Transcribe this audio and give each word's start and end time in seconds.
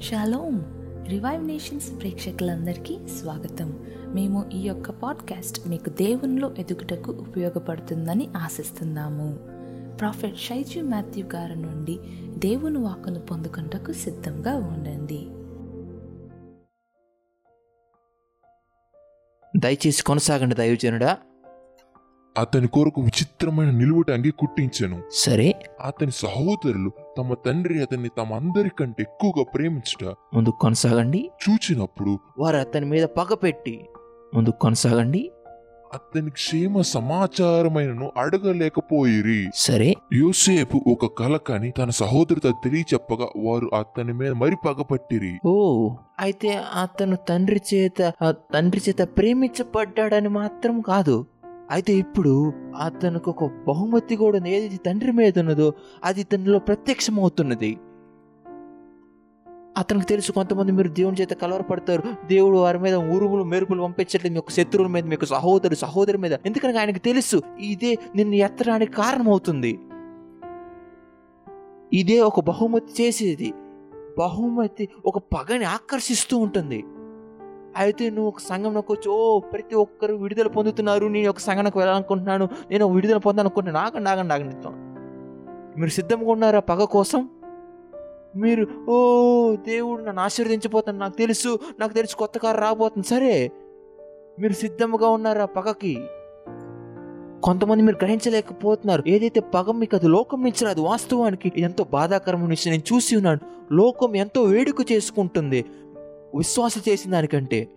Shalom 0.00 0.60
revive 1.08 1.44
nations 1.44 2.00
ప్రేక్షకులందరికీ 2.00 2.98
స్వాగతం. 3.18 3.86
మేము 4.06 4.50
ఈ 4.52 4.60
యొక్క 4.60 4.90
పాడ్కాస్ట్ 4.90 5.68
మీకు 5.68 5.90
దేవునిలో 5.90 6.54
ఎదుగుటకు 6.58 7.12
ఉపయోగపడుతుందని 7.12 8.28
ఆశిస్తున్నాము. 8.36 9.38
ప్రాఫెట్ 9.96 10.38
షైజు 10.38 10.80
మాథ్యూ 10.80 11.26
గారి 11.34 11.56
నుండి 11.56 11.98
దేవుని 12.38 12.78
వాక్కును 12.78 13.20
పొందుకుంటకు 13.20 13.92
సిద్ధంగా 13.92 14.56
ఉండండి. 14.56 15.28
దయచేసి 19.58 20.04
కొనసాగండి 20.04 20.54
దైవజనుడా. 20.54 21.18
అతని 22.40 22.68
కొరకు 22.68 23.00
విచిత్రమైన 23.00 23.70
నిలువుటంగి 23.70 24.30
కుట్టించెను. 24.30 25.02
సరే. 25.12 25.54
అతని 25.84 26.10
సహోదరులు 26.10 26.90
తమ 27.18 27.34
తండ్రి 27.34 27.82
అతన్ని 27.82 28.08
తమ 28.18 28.34
అందరికంటే 28.34 29.02
ఎక్కువగా 29.02 29.44
ప్రేమించుట 29.54 30.14
ముందుకు 30.34 30.58
కొనసాగండి. 30.58 31.30
చూచినప్పుడు 31.44 32.18
వారు 32.38 32.56
అతని 32.56 32.86
మీద 32.86 33.04
పగపెట్టి 33.04 33.88
ముందుకు 34.34 34.58
కొనసాగండి. 34.58 35.30
అతని 35.94 36.30
క్షేమ 36.30 36.80
సమాచారమైనను 36.80 38.12
అడగలేకపోయిరి. 38.16 39.46
సరే. 39.54 39.94
యోసేపు 40.14 40.80
ఒక 40.86 41.18
కల 41.18 41.36
కని 41.36 41.70
తన 41.70 41.90
సహోదరితో 41.90 42.50
తెలియచెప్పగా 42.64 43.26
వారు 43.36 43.70
అతని 43.74 44.12
మీద 44.12 44.32
మరి 44.32 44.56
పగపట్టిరి 44.66 45.32
ఓ 45.44 45.88
అయితే 46.20 46.48
అతను 46.82 47.16
తండ్రి 47.28 47.60
చేత 47.74 48.12
తండ్రి 48.54 48.82
చేత 48.88 49.08
ప్రేమించబడ్డాడని 49.18 50.28
మాత్రం 50.28 50.80
కాదు. 50.80 51.26
అయితే 51.70 51.92
ఇప్పుడు 51.92 52.52
అతనికి 52.80 53.30
ఒక 53.30 53.44
బహుమతి 53.44 54.16
కూడా 54.16 54.36
ఏదైతే 54.36 54.64
ఏది? 54.64 54.76
తండ్రి 54.76 55.12
మీద 55.12 55.38
ఉన్నదో 55.38 55.72
అది 56.04 56.22
తనలో 56.22 56.58
ప్రత్యక్షమవుతున్నది. 56.58 57.78
అతనికి 59.78 60.06
తెలుసు 60.06 60.32
కొంతమంది 60.32 60.72
మీరు 60.72 60.88
దేవుని 60.88 61.16
చేత 61.20 61.30
కలవరపడతారు. 61.30 62.02
దేవుడు 62.26 62.58
వారి 62.58 62.78
మీద 62.78 62.94
ఉరుములు 62.94 63.44
మెరుపులు 63.44 63.82
పంపించట్లేదు. 63.82 64.32
మీ 64.32 64.36
యొక్క 64.36 64.52
శత్రువుల 64.52 64.90
మీద 64.90 65.04
మీకు 65.04 65.24
సహోదరు 65.24 65.74
సహోదరి 65.74 66.18
మీద. 66.18 66.32
ఎందుకనగా 66.32 66.80
ఆయనకు 66.80 66.98
తెలుసు? 66.98 67.42
ఇదే 67.60 67.98
నిన్ను 68.16 68.34
ఎత్తడానికి 68.34 68.92
కారణమవుతుంది. 68.92 69.78
ఇదే 71.92 72.20
ఒక 72.20 72.40
బహుమతి 72.40 73.02
చేసేది. 73.02 73.52
బహుమతి 74.18 74.88
ఒక 75.06 75.18
పగని 75.18 75.64
ఆకర్షిస్తూ 75.64 76.38
ఉంటుంది. 76.38 76.84
అయితే 77.76 78.10
నువ్వు 78.10 78.28
ఒక 78.28 78.38
సంఘంలోకి 78.38 78.92
వచ్చి 78.92 79.12
ఓ 79.12 79.38
ప్రతి 79.38 79.74
ఒక్కరు 79.74 80.14
విడుదల 80.14 80.46
పొందుతున్నారు. 80.46 81.06
నేను 81.06 81.30
ఒక 81.30 81.38
సంఘానికి 81.38 81.78
వెళ్ళాలనుకుంటున్నాను. 81.78 82.48
నేను 82.70 82.86
విడుదల 82.86 83.16
పొందాలనుకుంటున్నాను 83.16 83.86
ఆగండి 83.86 84.10
ఆగండి 84.10 84.34
ఆగండి 84.34 84.90
మీరు 85.80 85.90
సిద్ధంగా 85.90 86.30
ఉన్నారా 86.30 86.60
పగ 86.60 86.84
కోసం? 86.84 87.28
మీరు 88.36 88.66
ఓ 88.90 89.56
దేవుడు 89.56 90.02
నన్ను 90.02 90.22
ఆశీర్వదించిపోతాను 90.22 90.98
నాకు 90.98 91.16
తెలుసు. 91.16 91.58
నాకు 91.80 91.92
తెలుసు 91.92 92.16
కొత్త 92.16 92.38
కారు 92.38 92.60
రాబోతుంది. 92.60 93.08
సరే 93.08 93.50
మీరు 94.40 94.52
సిద్ధంగా 94.52 95.08
ఉన్నారా 95.08 95.44
పగకి? 95.44 95.98
కొంతమంది 97.42 97.82
మీరు 97.82 97.96
గ్రహించలేకపోతున్నారు. 97.96 99.02
ఏదైతే 99.06 99.40
పగ 99.40 99.70
మీకు 99.70 99.96
అది 99.96 100.08
లోకం 100.08 100.42
నుంచి 100.42 100.64
రాదు 100.64 100.80
వాస్తవానికి 100.80 101.52
ఎంతో 101.56 101.84
బాధాకరమైన 101.84 102.48
విషయం. 102.48 102.70
నేను 102.70 102.94
చూసి 102.94 103.16
ఉన్నాను. 103.16 103.40
లోకం 103.72 104.16
ఎంతో 104.16 104.42
వేడుక 104.42 104.92
చేసుకుంటుంది. 104.92 105.64
విశ్వాస 106.36 106.74
చేసిన 106.88 107.12
దానికంటే 107.12 107.68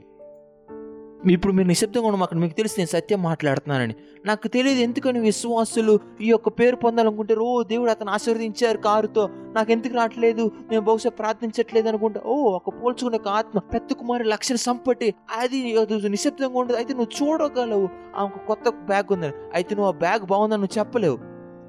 ఇప్పుడు 1.31 1.53
మీరు 1.53 1.67
నిశ్శబ్దంగా 1.67 2.07
ఉన్న. 2.07 2.23
అక్కడ 2.23 2.37
మీకు 2.37 2.53
తెలిసి 2.53 2.75
నేను 2.77 2.87
సత్యం 2.87 3.23
మాట్లాడుతున్నానని. 3.23 3.95
నాకు 4.25 4.47
తెలియదు 4.47 4.79
ఎందుకని 4.79 5.19
విశ్వాసులు 5.19 5.99
ఈ 6.21 6.27
యొక్క 6.27 6.49
పేరు 6.49 6.75
పొందాలనుకుంటే 6.75 7.35
ఓ 7.35 7.63
దేవుడు 7.63 7.91
అతను 7.91 8.11
ఆశీర్వదించారు 8.11 8.77
కారుతో. 8.77 9.29
నాకు 9.31 9.71
ఎందుకు 9.71 9.93
రావట్లేదు? 9.93 10.51
నేను 10.69 10.81
బహుశా 10.81 11.09
ప్రార్థించట్లేదు 11.09 11.87
అనుకుంటా. 11.87 12.21
ఓ 12.25 12.35
ఒక 12.35 12.69
పోల్చుకునే 12.69 13.17
ఒక 13.17 13.27
ఆత్మ 13.27 13.59
పెద్ద 13.59 13.93
కుమారి 13.93 14.23
లక్షణ 14.23 14.55
సంపట్టి 14.55 15.13
అది 15.38 15.75
నిశ్శబ్దంగా 16.09 16.59
ఉండదు. 16.59 16.77
అయితే 16.77 16.93
నువ్వు 16.93 17.27
చూడగలవు. 17.27 17.89
ఆ 18.15 18.25
కొత్త 18.47 18.69
బ్యాగ్ 18.69 19.13
ఉందని 19.13 19.33
అయితే 19.53 19.75
నువ్వు 19.75 19.94
ఆ 19.94 19.97
బ్యాగ్ 19.97 20.25
బాగుందని 20.25 20.57
నువ్వు 20.57 20.79
చెప్పలేవు. 20.79 21.17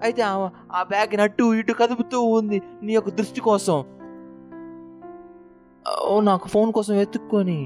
అయితే 0.02 0.22
ఆ- 0.22 0.48
ఆ 0.72 0.82
బ్యాగ్ 0.82 1.20
అటు 1.20 1.54
ఇటు 1.54 1.72
కదుపుతూ 1.72 2.20
ఉంది 2.20 2.62
నీ 2.82 2.92
యొక్క 2.92 3.10
దృష్టి 3.10 3.40
కోసం. 3.40 3.84
ఓ 6.06 6.20
నాకు 6.22 6.48
ఫోన్ 6.48 6.72
కోసం 6.72 6.94
వెతుక్కొని 6.96 7.58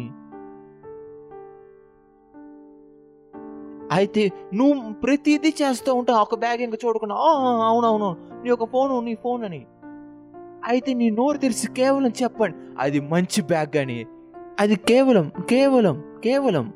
అయితే 3.93 4.23
నువ్వు 4.55 4.75
ప్రతిదీ 5.03 5.51
చేస్తూ 5.61 5.91
ఉంటావు 5.95 6.21
ఒక 6.23 6.35
బ్యాగ్ 6.35 6.61
ఇంకా 6.61 6.79
చూడకుండా 6.83 7.15
"ఆ, 7.19 7.31
అవునవును 7.69 8.09
నీ 8.43 8.51
ఒక 8.51 8.67
ఫోను 8.71 9.01
నీ 9.01 9.15
ఫోన్ 9.23 9.43
అని 9.45 9.61
అయితే 10.65 10.95
నీ 10.95 11.11
నోరు 11.11 11.39
తెరిచి 11.39 11.67
కేవలం 11.75 12.13
చెప్పండి 12.23 12.57
అది 12.79 13.01
మంచి 13.13 13.43
బ్యాగ్ 13.43 13.77
అని 13.77 13.99
అది 14.59 14.77
కేవలం 14.89 15.27
కేవలం 15.49 15.97
కేవలం 16.21 16.67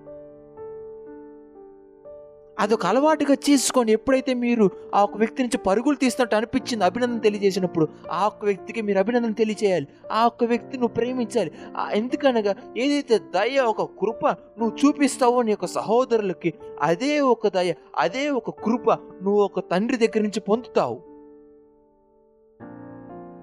అదొక 2.62 2.86
అలవాటుగా 2.86 3.34
చేసుకొని 3.46 3.92
ఎప్పుడైతే 3.92 4.34
మీరు 4.34 4.70
ఆ 4.94 4.98
ఒక 5.04 5.16
వ్యక్తి 5.16 5.42
నుంచి 5.42 5.58
పరుగులు 5.58 5.96
తీస్తున్నట్టు 5.96 6.36
అనిపించింది 6.36 6.84
అభినందన 6.84 7.18
తెలియజేసినప్పుడు 7.18 7.88
ఆ 8.10 8.26
ఒక్క 8.26 8.44
వ్యక్తికి 8.44 8.80
మీరు 8.82 8.98
అభినందన 8.98 9.32
తెలియజేయాలి 9.32 9.86
ఆ 10.12 10.26
ఒక్క 10.26 10.44
వ్యక్తి 10.44 10.78
నువ్వు 10.78 10.94
ప్రేమించాలి. 10.94 11.52
ఎందుకనగా 11.92 12.54
ఏదైతే 12.76 13.18
దయ 13.18 13.58
ఒక 13.60 13.82
కృప 14.00 14.26
నువ్వు 14.58 14.72
చూపిస్తావో 14.82 15.42
నీ 15.42 15.50
యొక్క 15.50 15.66
సహోదరులకి 15.66 16.52
అదే 16.82 17.20
ఒక 17.20 17.48
దయ 17.48 17.72
అదే 17.98 18.28
ఒక 18.28 18.50
కృప 18.64 18.90
నువ్వు 19.22 19.40
ఒక 19.40 19.60
తండ్రి 19.70 19.96
దగ్గర 19.96 20.22
నుంచి 20.22 20.40
పొందుతావు. 20.40 20.98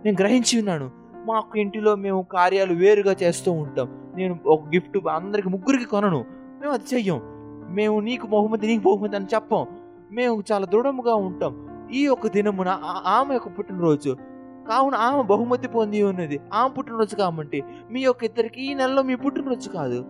నేను 0.06 0.18
గ్రహించి 0.20 0.60
ఉన్నాను 0.60 0.88
మాకు 1.26 1.60
ఇంటిలో 1.60 1.96
మేము 1.96 2.22
కార్యాలు 2.34 2.74
వేరుగా 2.74 3.16
చేస్తూ 3.24 3.52
ఉంటాం. 3.52 3.88
నేను 4.18 4.40
ఒక 4.46 4.62
గిఫ్ట్ 4.76 4.98
అందరికి 5.08 5.50
ముగ్గురికి 5.50 5.86
కొనను 5.86 6.22
మేము 6.62 6.74
అది 6.74 6.88
చెయ్యం. 6.94 7.20
మేము 7.70 8.00
నీకు 8.00 8.28
బహుమతి 8.28 8.68
నీకు 8.68 8.96
బహుమతి 8.96 9.16
అని 9.16 9.26
చెప్పం. 9.26 9.66
మేము 10.12 10.44
చాలా 10.52 10.66
దృఢముగా 10.66 11.16
ఉంటాం. 11.16 11.68
ఈ 11.92 12.04
యొక్క 12.04 12.28
దినమున 12.28 12.68
ఆ- 12.84 13.04
ఆమె 13.06 13.34
యొక్క 13.34 13.48
పుట్టినరోజు. 13.48 14.18
కావున 14.70 14.96
ఆమె 14.96 15.24
బహుమతి 15.24 15.68
పొంది 15.68 16.04
ఉన్నది. 16.04 16.40
ఆమె 16.54 16.74
పుట్టినరోజు 16.74 17.16
కాబట్టి 17.16 17.64
మీ 17.92 18.02
యొక్క 18.02 18.24
ఇద్దరికి 18.24 18.72
ఈ 18.72 18.74
నెలలో 18.74 19.02
మీ 19.02 19.16
పుట్టినరోజు 19.16 19.70
కాదు. 19.70 20.06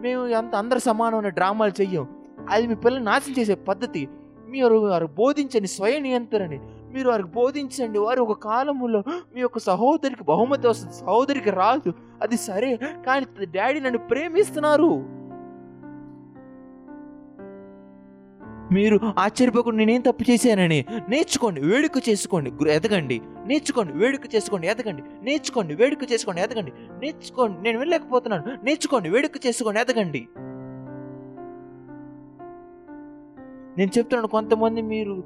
మేము 0.00 0.34
అంత 0.34 0.54
అందరు 0.54 0.78
సమానమైన 0.78 1.28
డ్రామాలు 1.28 1.72
చెయ్యం. 1.80 2.08
అది 2.50 2.66
మీ 2.66 2.74
పిల్లలు 2.74 3.04
నాశనం 3.04 3.34
చేసే 3.38 3.54
పద్ధతి. 3.54 4.08
మీరు 4.48 4.74
వారు 4.74 5.06
బోధించండి 5.06 5.68
స్వయ 5.68 5.98
నియంత్రణని. 5.98 6.60
మీరు 6.92 7.10
వారికి 7.10 7.28
బోధించండి. 7.28 7.98
వారు 7.98 8.22
ఒక 8.22 8.38
కాలములో 8.38 9.02
మీ 9.08 9.40
యొక్క 9.40 9.58
సహోదరికి 9.58 10.24
బహుమతి 10.24 10.66
వస్తుంది. 10.66 10.94
సహోదరికి 10.94 11.50
రాదు. 11.50 11.92
అది 12.22 12.36
సరే. 12.36 12.78
కానీ 13.06 13.46
డాడీ 13.46 13.80
నన్ను 13.80 13.98
ప్రేమిస్తున్నారు. 13.98 15.21
మీరు 18.74 18.96
ఆశ్చర్యపోకుండా 19.18 19.78
నేనేం 19.78 20.00
తప్పు 20.00 20.24
చేశానని 20.30 20.84
నేర్చుకోండి 21.08 21.60
వేడుక 21.70 21.98
చేసుకోండి 22.08 22.50
ఎదగండి. 22.76 23.20
నేర్చుకోండి 23.46 23.92
వేడుక 23.92 24.34
చేసుకోండి 24.34 24.66
ఎదగండి. 24.72 25.02
నేర్చుకోండి 25.22 25.74
వేడుక 25.74 26.12
చేసుకోండి 26.12 26.40
ఎదగండి. 26.42 26.72
నేర్చుకోండి 27.02 27.56
నేను 27.62 27.78
వెళ్ళలేకపోతున్నాను 27.78 28.44
నేర్చుకోండి 28.64 29.08
వేడుక 29.08 29.46
చేసుకోండి 29.46 29.80
ఎదగండి. 29.80 30.22
నేను 33.78 33.90
చెప్తున్నాను 33.98 34.28
కొంతమంది 34.28 34.82
మీరు 34.82 35.16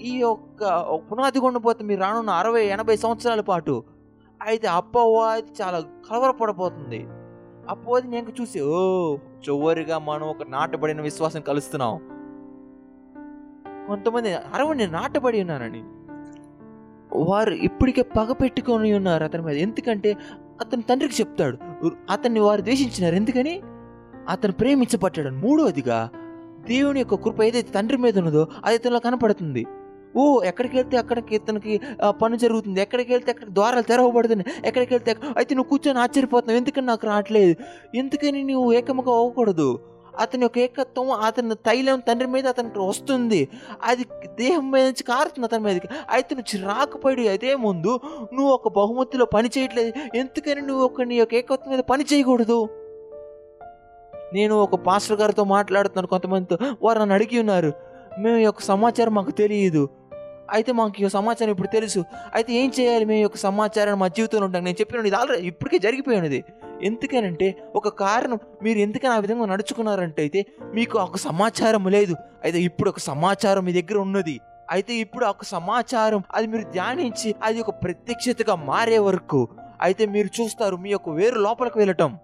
ఈ 0.00 0.14
యొక్క 0.18 0.64
ఒక 0.64 1.00
పునాది 1.10 1.38
కొండపోతే 1.40 1.84
మీరు 1.84 2.00
రానున్న 2.00 2.30
అరవై 2.30 2.64
ఎనభై 2.66 2.96
సంవత్సరాల 2.96 3.40
పాటు 3.40 3.84
అయితే 4.40 4.66
అప్పవాది 4.80 5.52
చాలా 5.62 5.78
కలవరపడబోతుంది. 6.08 7.00
అప్పవాది 7.70 8.08
నేను 8.08 8.32
చూసి 8.40 8.60
ఓ 8.60 8.80
చివరిగా 9.44 9.98
మనం 9.98 10.26
ఒక 10.28 10.44
నాటబడిన 10.48 11.00
విశ్వాసం 11.00 11.40
కలుస్తున్నాం. 11.40 11.94
కొంతమంది 13.88 14.30
అరవై 14.54 14.74
నేను 14.74 14.92
నాటబడి 14.92 15.38
ఉన్నానని 15.44 15.82
వారు 17.30 17.54
ఇప్పటికే 17.68 18.02
పగ 18.16 18.30
పెట్టుకొని 18.32 18.88
ఉన్నారు 18.98 19.24
అతని 19.24 19.42
మీద. 19.42 19.56
ఎందుకంటే 19.66 20.10
అతని 20.60 20.84
తండ్రికి 20.90 21.16
చెప్తాడు 21.20 21.56
అతన్ని 22.10 22.40
వారు 22.40 22.62
ద్వేషించినారు. 22.66 23.16
ఎందుకని? 23.20 23.54
అతను 24.28 24.54
ప్రేమించబట్టాడు 24.60 25.30
మూడవదిగా 25.44 25.98
దేవుని 26.70 27.00
యొక్క 27.00 27.16
కృప 27.24 27.40
ఏదైతే 27.42 27.70
తండ్రి 27.72 27.98
మీద 28.04 28.16
ఉన్నదో 28.18 28.42
అది 28.64 28.76
ఇతనిలో 28.78 29.00
కనపడుతుంది. 29.06 29.62
ఓ 30.20 30.22
ఎక్కడికి 30.50 30.74
వెళ్తే 30.76 30.96
అక్కడికి 30.96 31.32
ఇతనికి 31.34 31.74
పని 32.22 32.36
జరుగుతుంది. 32.44 32.78
ఎక్కడికి 32.84 33.10
వెళ్తే 33.12 33.30
అక్కడ 33.32 33.48
ద్వారాలు 33.58 33.86
తెరవబడుతున్నాయి 33.90 34.48
ఎక్కడికి 34.68 34.92
వెళ్తే 34.94 35.12
అయితే 35.36 35.52
నువ్వు 35.54 35.70
కూర్చొని 35.72 36.00
ఆశ్చర్యపోతున్నావు. 36.04 36.58
ఎందుకని 36.60 36.86
నాకు 36.86 37.04
రావట్లేదు? 37.06 37.54
ఎందుకని 37.94 38.40
నువ్వు 38.52 38.68
ఏకముగా 38.78 39.12
అవ్వకూడదు? 39.18 39.68
అతని 40.18 40.42
యొక్క 40.42 40.58
ఏకత్వం 40.58 41.10
అతని 41.10 41.54
తైలం 41.54 42.00
తండ్రి 42.00 42.28
మీద 42.28 42.46
అతనికి 42.46 42.78
వస్తుంది. 42.78 43.48
అది 43.82 44.04
దేహం 44.34 44.70
మీద 44.70 44.84
నుంచి 44.84 45.02
కారుతుంది 45.02 45.46
అతని 45.46 45.64
మీదకి. 45.64 45.88
అయితే 46.10 46.34
నువ్వు 46.34 46.60
చిరాకుపడి 46.60 47.28
అదే 47.28 47.56
ముందు 47.56 48.00
నువ్వు 48.32 48.48
ఒక 48.48 48.68
బహుమతిలో 48.68 49.24
పని 49.24 49.50
చేయట్లేదు. 49.58 50.16
ఎందుకని 50.16 50.60
నువ్వు 50.60 50.84
ఒక 50.84 51.02
నీ 51.02 51.14
యొక్క 51.14 51.34
ఏకత్వం 51.34 51.70
మీద 51.70 51.78
పని 51.78 52.04
చేయకూడదు? 52.12 52.68
నేను 54.32 54.54
ఒక 54.54 54.74
పాస్టర్ 54.74 55.20
గారితో 55.20 55.44
మాట్లాడుతున్నాను 55.44 56.06
కొంతమందితో. 56.06 56.58
వారు 56.82 56.98
నన్ను 56.98 57.14
అడిగి 57.14 57.38
ఉన్నారు 57.38 57.72
మేము 58.18 58.36
యొక్క 58.36 58.60
సమాచారం 58.62 59.14
మాకు 59.14 59.30
తెలియదు. 59.30 59.88
అయితే 60.52 60.72
మాకు 60.72 61.00
ఈ 61.00 61.02
యొక్క 61.02 61.14
సమాచారం 61.16 61.50
ఇప్పుడు 61.50 61.68
తెలుసు. 61.68 62.04
అయితే 62.34 62.52
ఏం 62.52 62.72
చేయాలి 62.80 63.04
మేము 63.04 63.20
యొక్క 63.20 63.36
సమాచారాన్ని 63.36 64.00
మా 64.00 64.08
జీవితంలో 64.08 64.46
ఉంటాం 64.46 64.64
నేను 64.64 64.76
చెప్పిన 64.80 65.06
ఇది 65.06 65.16
ఆల్రెడీ 65.16 65.46
ఇప్పటికే 65.46 65.78
జరిగిపోయినది. 65.78 66.44
ఎందుకనంటే 66.82 67.56
ఒక 67.74 67.88
కారణం 67.88 68.38
మీరు 68.62 68.78
ఎందుకని 68.78 69.12
ఆ 69.12 69.18
విధంగా 69.18 69.46
నడుచుకున్నారంటే 69.46 70.22
అయితే 70.22 70.46
మీకు 70.74 70.98
ఒక 70.98 71.16
సమాచారం 71.16 71.86
లేదు. 71.86 72.16
అయితే 72.44 72.62
ఇప్పుడు 72.62 72.90
ఒక 72.90 72.98
సమాచారం 72.98 73.64
మీ 73.64 73.72
దగ్గర 73.72 73.98
ఉన్నది. 73.98 74.40
అయితే 74.70 74.94
ఇప్పుడు 74.94 75.26
ఒక 75.26 75.44
సమాచారం 75.44 76.22
అది 76.34 76.46
మీరు 76.46 76.62
ధ్యానించి 76.62 77.34
అది 77.42 77.60
ఒక 77.60 77.70
ప్రత్యక్షతగా 77.70 78.54
మారే 78.54 78.98
వరకు 78.98 79.48
అయితే 79.80 80.06
మీరు 80.06 80.42
చూస్తారు 80.42 80.76
మీ 80.76 80.90
యొక్క 80.90 81.08
వేరు 81.08 81.38
లోపలికి 81.40 81.78
వెళ్ళటం. 81.78 82.18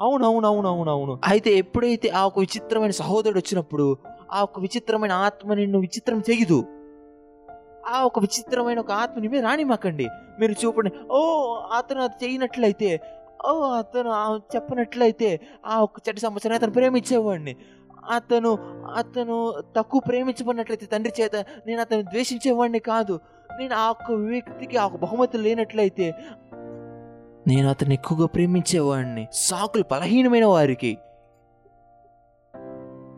అవునవునవునవునవును. 0.00 1.20
అయితే 1.24 1.50
ఎప్పుడైతే 1.56 2.08
ఆ 2.08 2.26
ఒక 2.26 2.38
విచిత్రమైన 2.38 2.90
సహోదరుడు 2.90 3.38
వచ్చినప్పుడు 3.38 3.96
ఆ 4.32 4.42
ఒక 4.42 4.60
విచిత్రమైన 4.60 5.12
ఆత్మ 5.12 5.54
నిన్ను 5.54 5.78
విచిత్రం 5.78 6.22
చేయదు. 6.30 6.64
ఆ 7.88 8.04
ఒక 8.04 8.18
విచిత్రమైన 8.18 8.78
ఒక 8.78 8.92
ఆత్మని 8.92 9.22
నిమే 9.22 9.40
రానిమాకండి 9.40 10.08
మీరు 10.40 10.52
చూపండి. 10.52 10.90
ఓ 11.10 11.20
అతను 11.76 12.02
అది 12.02 12.26
చేయనట్లయితే 12.26 13.00
ఓ 13.48 13.60
అతను 13.60 14.10
ఆ 14.10 14.38
చెప్పనట్లయితే 14.54 15.40
ఆ 15.66 15.82
ఒక 15.82 15.90
చెడ్డ 16.08 16.18
సంవత్సరం 16.18 16.54
అతను 16.54 16.72
ప్రేమించేవాడిని. 16.72 17.56
అతను 18.10 18.58
అతను 18.94 19.54
తక్కువ 19.76 20.00
ప్రేమించబడినట్లయితే 20.08 20.86
తండ్రి 20.86 21.12
చేత 21.20 21.36
నేను 21.36 21.80
అతను 21.80 22.02
ద్వేషించేవాడిని 22.02 22.78
కాదు. 22.78 23.20
నేను 23.58 23.74
ఆ 23.74 23.90
ఒక్క 23.90 24.12
వ్యక్తికి 24.12 24.76
ఆ 24.76 24.86
ఒక 24.86 24.96
బహుమతి 24.96 25.38
లేనట్లయితే 25.38 26.14
నేను 27.46 27.68
అతను 27.68 27.92
ఎక్కువగా 27.92 28.26
ప్రేమించేవాడిని. 28.26 29.26
సాకులు 29.32 29.84
బలహీనమైన 29.92 30.44
వారికి. 30.44 30.98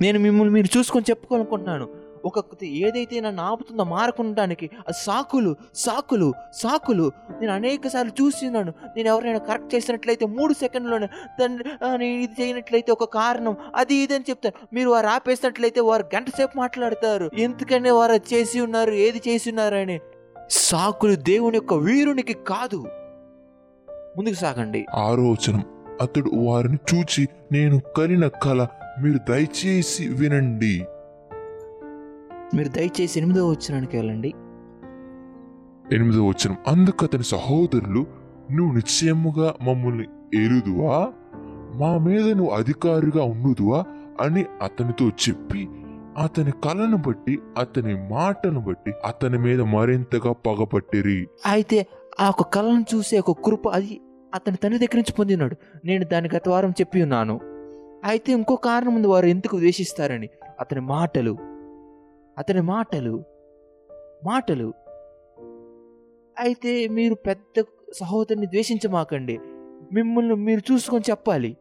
నేను 0.03 0.19
మిమ్మల్ని 0.19 0.55
మీరు 0.55 0.79
చూసుకొని 0.79 1.05
చెప్పుకోవాలనుకుంటున్నాను. 1.11 1.89
ఒక 2.25 2.65
ఏదైతే 2.65 3.21
నన్ను 3.21 3.43
ఆపుతుందో 3.43 3.85
మారకుండడానికి 3.85 4.71
అది 4.89 4.97
సాకులు 5.03 5.57
సాకులు 5.75 6.33
సాకులు. 6.53 7.13
నేను 7.41 7.53
అనేక 7.53 7.89
సార్లు 7.89 8.23
చూస్తున్నాను. 8.23 8.73
నేను 8.97 9.09
ఎవరైనా 9.09 9.39
కరెక్ట్ 9.39 9.75
చేసినట్లయితే 9.75 10.27
మూడు 10.27 10.53
సెకండ్లోనే 10.53 11.07
తండ్రి 11.41 11.71
నేను 11.99 12.05
ఇది 12.05 12.43
చేయనట్లయితే 12.43 12.93
ఒక 12.93 13.05
కారణం 13.05 13.57
అది 13.75 13.95
ఇది 13.95 14.15
అని 14.15 14.25
చెప్తారు 14.31 14.75
మీరు 14.75 14.91
వారు 14.91 15.07
ఆపేసినట్లయితే 15.07 15.81
వారు 15.81 16.05
గంట 16.15 16.29
సేపు 16.29 16.59
మాట్లాడతారు. 16.59 17.31
ఎందుకని 17.39 17.91
వారు 17.91 18.13
అది 18.13 18.35
చేసి 18.35 18.61
ఉన్నారు 18.61 18.93
ఏది 18.93 19.23
చేసి 19.29 19.51
ఉన్నారని 19.51 20.01
సాకులు 20.51 21.15
దేవుని 21.15 21.57
యొక్క 21.57 21.75
వీరునికి 21.75 22.33
కాదు. 22.33 22.85
ముందుకు 24.17 24.35
సాగండి. 24.35 24.87
ఆలోచన 24.95 25.63
అతడు 26.01 26.31
వారిని 26.35 26.79
చూచి 26.95 27.29
నేను 27.53 27.81
కలిన 27.97 28.29
కళ 28.29 28.67
మీరు 29.03 29.19
దయచేసి 29.29 30.09
వినండి. 30.09 30.85
మీరు 32.57 32.69
దయచేసి 32.69 33.21
ఎనిమిదో 33.21 33.49
వచ్చినానికి 33.49 33.97
వెళ్ళండి. 33.97 34.29
ఎనిమిదో 35.95 36.27
వచనం. 36.27 36.57
అందుకు 36.67 37.05
అతని 37.05 37.23
సహోదరులు 37.23 38.07
నువ్వు 38.53 38.75
నిశ్చయముగా 38.75 39.55
మమ్మల్ని 39.63 40.05
ఎరుదువా? 40.45 41.13
మా 41.75 41.99
మీద 41.99 42.29
నువ్వు 42.29 42.55
అధికారిగా 42.55 43.25
ఉండుదువా? 43.25 43.85
అని 44.21 44.45
అతనితో 44.63 45.09
చెప్పి 45.09 45.69
అతని 46.19 46.51
కళను 46.51 46.97
బట్టి 46.97 47.39
అతని 47.59 47.95
మాటను 47.95 48.61
బట్టి 48.61 48.93
అతని 49.05 49.39
మీద 49.39 49.61
మరింతగా 49.61 50.33
పగపట్టిరి. 50.33 51.29
అయితే 51.47 51.87
ఆ 52.21 52.29
ఒక 52.29 52.43
కళను 52.43 52.85
చూసే 52.95 53.19
ఒక 53.19 53.45
కృప 53.45 53.69
అది 53.69 54.01
అతని 54.35 54.57
తండ్రి 54.57 54.79
దగ్గర 54.79 54.97
నుంచి 54.97 55.13
పొందినాడు. 55.13 55.57
నేను 55.85 56.05
దాని 56.05 56.29
గత 56.37 56.49
వారం 56.49 56.71
చెప్పి 56.71 57.03
ఉన్నాను. 57.03 57.50
అయితే 58.05 58.33
ఇంకో 58.33 58.57
కారణం 58.57 58.95
ఉంది 58.95 59.09
వారు 59.09 59.27
ఎందుకు 59.27 59.59
ద్వేషిస్తారని. 59.59 60.29
అతని 60.61 60.81
మాటలు 60.81 61.37
అతని 62.39 62.61
మాటలు 62.61 63.25
మాటలు. 64.25 64.75
అయితే 66.39 66.89
మీరు 66.89 67.15
పెద్ద 67.15 67.65
సహోదరుని 68.01 68.47
ద్వేషించమాకండి. 68.47 69.41
మిమ్మల్ని 69.93 70.35
మీరు 70.35 70.73
చూసుకొని 70.73 71.05
చెప్పాలి. 71.11 71.57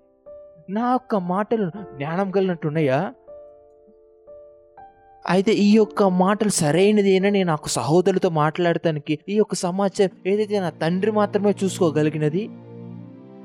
నా 0.70 0.92
యొక్క 0.92 1.16
మాటలు 1.16 1.70
జ్ఞానం 1.96 2.32
కలిగినట్టున్నాయా 2.32 3.14
అయితే 5.28 5.52
ఈ 5.52 5.76
యొక్క 5.76 6.04
మాటలు 6.04 6.50
సరైనదేనని 6.50 7.44
నాకు 7.44 7.70
సహోదరులతో 7.70 8.30
మాట్లాడటానికి 8.30 9.20
ఈ 9.30 9.38
యొక్క 9.38 9.56
సమాచారం 9.56 10.28
ఏదైతే 10.28 10.60
నా 10.60 10.70
తండ్రి 10.70 11.12
మాత్రమే 11.12 11.56
చూసుకోగలిగినది? 11.64 12.50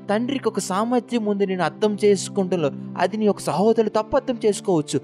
తండ్రికి 0.09 0.47
ఒక 0.47 0.59
సామర్థ్యం 0.59 1.25
ఉంది 1.25 1.45
నేను 1.45 1.63
అర్థం 1.63 1.97
చేసుకుంటున్నాను. 2.05 2.95
అది 2.97 3.17
నీ 3.17 3.25
యొక్క 3.25 3.41
సహోదరులు 3.41 3.89
తప్ప 3.89 4.15
అర్థం 4.15 4.37
చేసుకోవచ్చు. 4.45 5.01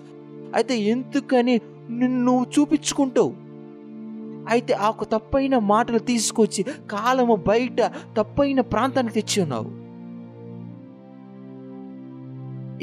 అయితే 0.56 0.78
ఎందుకని 0.78 1.62
నిన్ను 1.90 2.24
నువ్వు 2.24 2.46
చూపించుకుంటావు? 2.60 3.34
అయితే 4.50 4.74
ఆ 4.74 4.90
ఒక 4.90 5.04
తప్పైన 5.04 5.58
మాటలు 5.58 5.98
తీసుకొచ్చి 5.98 6.64
కాలము 6.64 7.36
బయట 7.36 7.82
తప్పైన 8.18 8.62
ప్రాంతానికి 8.62 9.14
తెచ్చి 9.14 9.44
ఉన్నావు. 9.44 9.82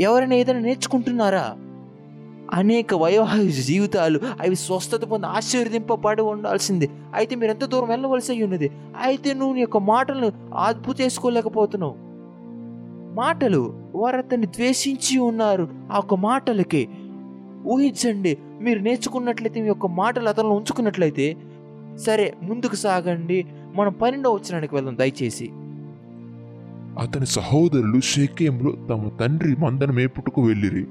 ఎవరైనా 0.00 0.34
ఏదైనా 0.34 0.60
నేర్చుకుంటున్నారా? 0.60 1.56
అనేక 2.52 2.94
వైవాహిక 2.94 3.50
జీవితాలు 3.50 4.20
అవి 4.40 4.56
స్వస్థత 4.56 5.04
పొంది 5.04 5.26
ఆశీర్వదింపబడి 5.26 6.22
ఉండాల్సింది. 6.22 6.90
అయితే 7.14 7.34
మీరు 7.34 7.50
ఎంత 7.50 7.64
దూరం 7.64 7.88
వెళ్ళవలసి 7.88 8.32
అయి 8.32 8.42
ఉన్నది? 8.42 8.70
అయితే 9.02 9.34
నువ్వు 9.34 9.54
నీ 9.54 9.60
యొక్క 9.60 9.76
మాటలను 9.76 10.32
అదుపు 10.56 11.02
చేసుకోలేకపోతున్నావు. 11.02 12.07
మాటలు 13.18 13.60
వారు 13.94 14.16
అతన్ని 14.16 14.46
ద్వేషించి 14.46 15.14
ఉన్నారు. 15.18 15.64
ఆ 15.92 15.96
యొక్క 15.96 16.14
మాటలకి 16.14 16.82
ఊహించండి 17.66 18.32
మీరు 18.60 18.80
నేర్చుకున్నట్లయితే 18.80 19.58
మీ 19.60 19.68
యొక్క 19.68 19.86
మాటలు 19.86 20.28
అతను 20.28 20.48
ఉంచుకున్నట్లయితే 20.48 21.26
సరే 21.96 22.26
ముందుకు 22.42 22.76
సాగండి 22.76 23.38
మనం 23.74 23.92
పన్నెండవ 23.92 24.32
వచ్చినానికి 24.34 24.74
వెళ్దాం 24.74 24.96
దయచేసి. 24.98 25.46
అతని 26.98 27.26
సహోదరులు 27.26 28.00
షేకేంలో 28.00 28.70
తమ 28.90 29.08
తండ్రి 29.20 29.56
మందను 29.56 29.92
మేపుటకు 29.92 30.40
వెళ్ళిరి. 30.42 30.84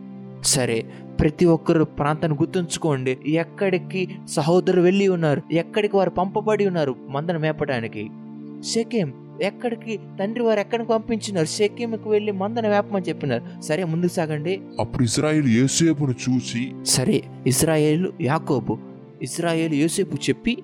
సరే 0.46 0.78
ప్రతి 1.20 1.46
ఒక్కరు 1.46 1.84
ప్రాంతాన్ని 1.84 2.38
గుర్తుంచుకోండి 2.42 3.14
ఎక్కడికి 3.36 4.02
సహోదరులు 4.30 4.82
వెళ్ళి 4.82 5.08
ఉన్నారు 5.08 5.42
ఎక్కడికి 5.52 5.96
వారు 5.98 6.10
పంపబడి 6.10 6.66
ఉన్నారు 6.68 6.94
మందను 7.10 7.40
మేపడానికి 7.40 8.04
షెకేం 8.64 9.10
ఎక్కడికి? 9.42 10.00
తండ్రి 10.20 10.44
వారు 10.44 10.60
ఎక్కడికి 10.60 10.90
పంపించినారు? 10.90 11.46
షెకేంకి 11.46 12.10
వెళ్ళి 12.10 12.32
మందను 12.32 12.70
మేపమని 12.70 13.06
చెప్పినారు. 13.10 13.62
సరే 13.62 13.84
ముందుకు 13.84 14.12
సాగండి. 14.12 14.62
అప్పుడు 14.80 15.04
ఇస్రాయిల్ 15.04 15.58
యోసేపును 15.58 16.12
చూసి 16.12 16.72
సరే 16.84 17.24
ఇస్రాయేలు 17.48 18.14
యాకోబు 18.22 18.78
ఇస్రాయేలు 19.22 19.74
యోసేపు 19.74 20.16
చెప్పి 20.16 20.58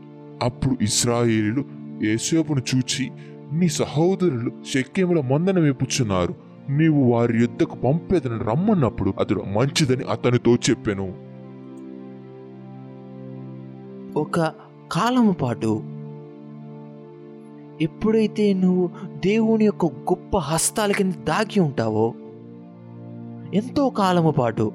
అప్పుడు 0.44 0.78
ఇస్రాయేలీలు 0.82 1.66
యోసేపును 2.04 2.62
చూచి 2.76 3.12
నీ 3.54 3.68
సహోదరులు 3.68 4.52
షెక్కెముల 4.74 5.22
మందన 5.22 5.60
వేపుచున్నారు. 5.60 6.36
నీవు 6.70 7.12
వారి 7.12 7.38
యుద్ధకు 7.38 7.76
పంపేదని 7.76 8.40
రమ్మన్నప్పుడు 8.40 9.14
అతడు 9.20 9.44
మంచిదని 9.48 10.04
అతనితో 10.04 10.56
చెప్పెను. 10.56 11.14
ఒక 14.20 14.40
కాలము 14.92 15.32
పాటు 15.32 15.93
ఎప్పుడైతే 17.82 18.54
నువ్వు 18.54 18.90
దేవుని 19.26 19.66
యొక్క 19.66 19.86
గొప్ప 19.86 20.38
హస్తాల 20.38 20.92
కింద 20.92 21.14
దాగి 21.14 21.60
ఉంటావో 21.60 22.14
ఎంతో 23.54 23.90
కాలము 23.90 24.32
పాటు 24.32 24.72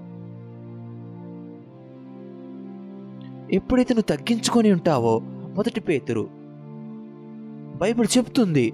ఎప్పుడైతే 3.52 3.94
నువ్వు 3.94 4.16
తగ్గించుకొని 4.16 4.72
ఉంటావో 4.72 5.18
మొదటి 5.24 5.80
పేతురు 5.80 6.28
బైబిల్ 7.76 8.18
చెప్తుంది 8.18 8.72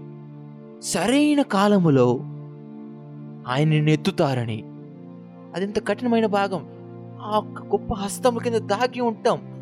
సరైన 0.82 1.42
కాలములో 1.42 2.18
ఆయన 3.48 3.68
నిన్ను 3.68 3.90
ఎత్తుతారని. 3.90 4.62
అదింత 5.54 5.88
కఠినమైన 5.88 6.26
భాగం. 6.26 6.66
ఆ 7.20 7.42
గొప్ప 7.60 7.94
హస్తము 7.94 8.38
కింద 8.38 8.54
దాగి 8.54 9.00
ఉంటాం. 9.00 9.53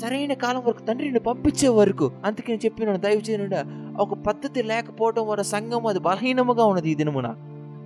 సరైన 0.00 0.32
కాలం 0.32 0.62
వరకు 0.66 0.82
తండ్రి 0.82 1.06
నేను 1.06 1.20
పంపించే 1.20 1.68
వరకు 1.68 2.10
అందుకే 2.24 2.52
నేను 2.52 2.64
చెప్పినాను 2.64 2.98
దయచేయనుడా 2.98 3.64
ఒక 4.00 4.14
పద్ధతి 4.14 4.62
లేకపోవడం 4.62 5.26
వల్ల 5.26 5.42
సంఘం 5.42 5.86
అది 5.86 5.98
బలహీనముగా 5.98 6.64
ఉన్నది 6.64 6.90
ఈ 6.90 6.94
దినమున. 6.94 7.34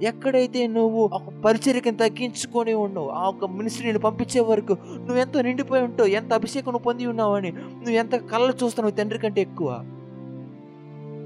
ఎక్కడైతే 0.03 0.67
నువ్వు 0.67 1.05
ఒక 1.05 1.29
పరిచర్యకి 1.45 1.91
తగ్గించుకొని 1.91 2.75
ఉన్నావు 2.75 3.09
ఆ 3.09 3.29
ఒక 3.29 3.45
మినిస్ట్రీని 3.51 3.99
పంపించే 3.99 4.41
వరకు 4.41 4.73
నువ్వు 4.99 5.17
ఎంతో 5.17 5.41
నిండిపోయి 5.43 5.83
ఉంటావు 5.83 6.09
ఎంత 6.09 6.33
అభిషేకం 6.33 6.67
నువ్వు 6.67 6.85
పొంది 6.85 7.07
ఉన్నావని 7.07 7.51
నువ్వు 7.53 7.91
ఎంత 7.91 8.15
కళ్ళ 8.15 8.51
చూస్తున్నావు 8.51 8.97
తండ్రి 8.97 9.19
కంటే 9.19 9.41
ఎక్కువ. 9.41 9.85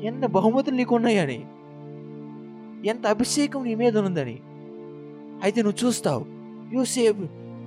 ఎంత 0.02 0.26
బహుమతులు 0.26 0.76
నీకు 0.76 0.94
ఉన్నాయని 0.94 1.44
ఎంత 2.88 3.06
అభిషేకం 3.06 3.64
నీ 3.64 3.74
మీద 3.74 3.98
ఉందని 3.98 4.40
అయితే 5.42 5.62
నువ్వు 5.62 5.86
చూస్తావు 5.86 6.24
యూసేపు 6.72 7.22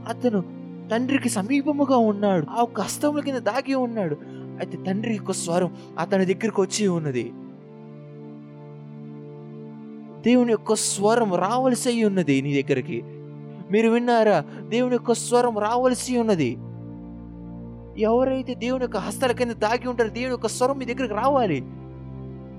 అతను 0.10 0.55
తండ్రికి 0.92 1.30
సమీపముగా 1.30 1.98
ఉన్నాడు. 1.98 2.48
ఆ 2.50 2.62
ఒక్క 2.62 2.82
హస్తముల 2.82 3.22
కింద 3.22 3.38
దాగి 3.38 3.74
ఉన్నాడు. 3.74 4.18
అయితే 4.60 4.78
తండ్రి 4.88 5.14
యొక్క 5.14 5.32
స్వరం 5.32 5.76
అతని 6.00 6.26
దగ్గరికి 6.26 6.62
వచ్చి 6.62 6.88
ఉన్నది. 6.88 7.24
దేవుని 10.30 10.52
యొక్క 10.52 10.76
స్వరం 10.76 11.36
రావలసి 11.36 11.90
అయి 11.90 12.04
ఉన్నది 12.04 12.42
నీ 12.42 12.62
దగ్గరికి. 12.62 13.04
మీరు 13.72 13.90
విన్నారా? 13.90 14.46
దేవుని 14.70 14.94
యొక్క 14.94 15.14
స్వరం 15.14 15.58
రావలసి 15.58 16.18
ఉన్నది. 16.18 16.58
ఎవరైతే 18.02 18.54
దేవుని 18.54 18.84
యొక్క 18.84 18.98
హస్తాల 18.98 19.32
కింద 19.32 19.52
దాగి 19.52 19.88
ఉంటారో 19.90 20.10
దేవుని 20.10 20.32
యొక్క 20.32 20.48
స్వరం 20.48 20.78
మీ 20.78 20.86
దగ్గరికి 20.86 21.14
రావాలి. 21.14 21.62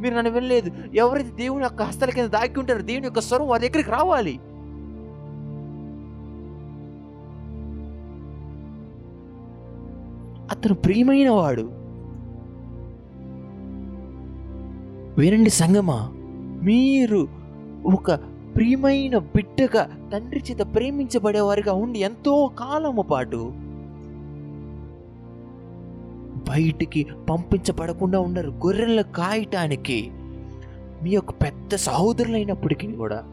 మీరు 0.01 0.15
నన్ను 0.15 0.31
వినలేదు. 0.31 0.71
ఎవరైతే 0.95 1.31
దేవుని 1.31 1.65
యొక్క 1.65 1.83
హస్తాల 1.83 2.11
కింద 2.11 2.29
దాగి 2.29 2.59
ఉంటారో 2.59 2.83
దేవుని 2.83 3.07
యొక్క 3.07 3.21
స్వరం 3.21 3.49
వారి 3.49 3.69
దగ్గరికి 3.69 3.91
రావాలి. 3.91 4.41
అతను 10.51 10.75
ప్రియమైన 10.75 11.31
వాడు 11.31 11.71
వినండి 15.21 15.51
సంగమా 15.51 16.11
మీరు 16.63 17.29
ఒక 17.95 18.13
ప్రియమైన 18.57 19.19
బిడ్డగా 19.19 20.11
తండ్రి 20.13 20.43
చేత 20.51 20.75
ప్రేమించబడేవారిగా 20.75 21.73
ఉండి 21.73 21.99
ఎంతో 21.99 22.51
కాలము 22.59 23.03
పాటు 23.03 23.53
బయటికి 26.51 27.07
పంపించబడకుండా 27.31 28.21
ఉన్నారు 28.21 28.51
గొర్రెలను 28.51 29.13
కాయటానికి 29.13 30.11
మీ 31.03 31.11
యొక్క 31.11 31.33
పెద్ద 31.33 31.75
సహోదరులైనప్పటికీ 31.75 32.93
కూడా. 32.93 33.25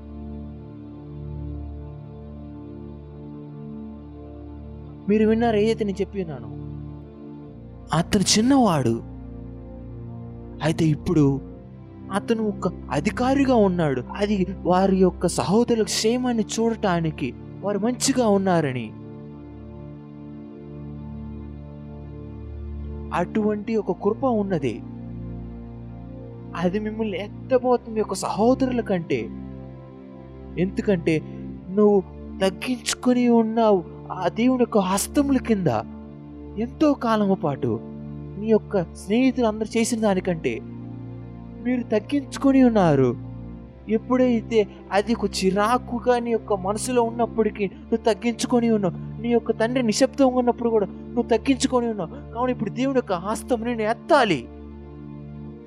మీరు 5.10 5.28
విన్నారు? 5.28 5.58
ఏదైతే 5.58 5.86
నేను 5.86 6.02
చెప్పి 6.02 6.22
ఉన్నాను? 6.22 6.63
అతను 7.94 8.22
చిన్నవాడు. 8.22 9.02
అయితే 10.64 10.86
ఇప్పుడు 10.86 11.42
అతను 12.14 12.48
ఒక 12.48 12.74
అధికారిగా 12.92 13.56
ఉన్నాడు. 13.56 14.04
అది 14.18 14.48
వారి 14.62 14.96
యొక్క 14.96 15.28
సహోదరుల 15.28 15.84
క్షేమాన్ని 15.84 16.46
చూడటానికి 16.60 17.34
వారు 17.62 17.80
మంచిగా 17.80 18.28
ఉన్నారని. 18.28 18.92
అటువంటి 23.14 23.76
ఒక 23.76 23.92
కృప 23.92 24.24
ఉన్నది. 24.24 24.82
అది 26.56 26.80
మిమ్మల్ని 26.80 27.24
ఎత్తబోతుంది 27.24 28.02
ఒక 28.02 28.14
సహోదరుల 28.14 28.82
కంటే. 28.82 29.30
ఎందుకంటే 30.58 31.22
నువ్వు 31.70 32.04
తగ్గించుకొని 32.42 33.28
ఉన్నావు 33.28 33.84
ఆ 34.12 34.28
దేవుని 34.28 34.62
యొక్క 34.62 34.78
హస్తముల 34.78 35.38
కింద. 35.38 35.68
ఎంతో 36.60 36.94
కాలము 36.94 37.36
పాటు 37.36 37.80
నీ 38.40 38.48
యొక్క 38.48 38.84
స్నేహితులు 38.84 39.48
అందరు 39.48 39.78
చేసిన 39.78 40.00
దానికంటే 40.00 40.60
మీరు 41.64 41.84
తగ్గించుకొని 41.84 42.64
ఉన్నారు. 42.64 43.34
ఎప్పుడైతే 43.90 44.68
అది 44.92 45.14
ఒక 45.14 45.26
చిరాకుగా 45.26 46.20
నీ 46.20 46.32
యొక్క 46.32 46.54
మనసులో 46.54 47.04
ఉన్నప్పటికీ 47.04 47.66
నువ్వు 47.68 47.98
తగ్గించుకొని 47.98 48.70
ఉన్నావు 48.70 49.22
నీ 49.22 49.30
యొక్క 49.30 49.52
తండ్రి 49.52 49.84
నిశ్శబ్దంగా 49.84 50.36
ఉన్నప్పుడు 50.36 50.70
కూడా 50.70 50.86
నువ్వు 50.86 51.24
తగ్గించుకొని 51.24 51.88
ఉన్నావు 51.88 52.34
కావున 52.34 52.50
ఇప్పుడు 52.50 52.70
దేవుని 52.70 52.98
యొక్క 52.98 53.14
హస్తం 53.14 53.64
నేను 53.64 53.82
ఎత్తాలి. 53.82 54.48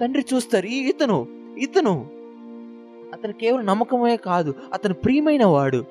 తండ్రి 0.00 0.24
చూస్తారు 0.34 0.66
ఈ 0.66 0.78
ఇతను 0.88 1.26
ఇతను 1.58 2.06
అతను 3.14 3.32
కేవలం 3.32 3.66
నమ్మకమే 3.66 4.16
కాదు 4.16 4.54
అతను 4.74 4.94
ప్రియమైన 4.94 5.44
వాడు 5.44 5.84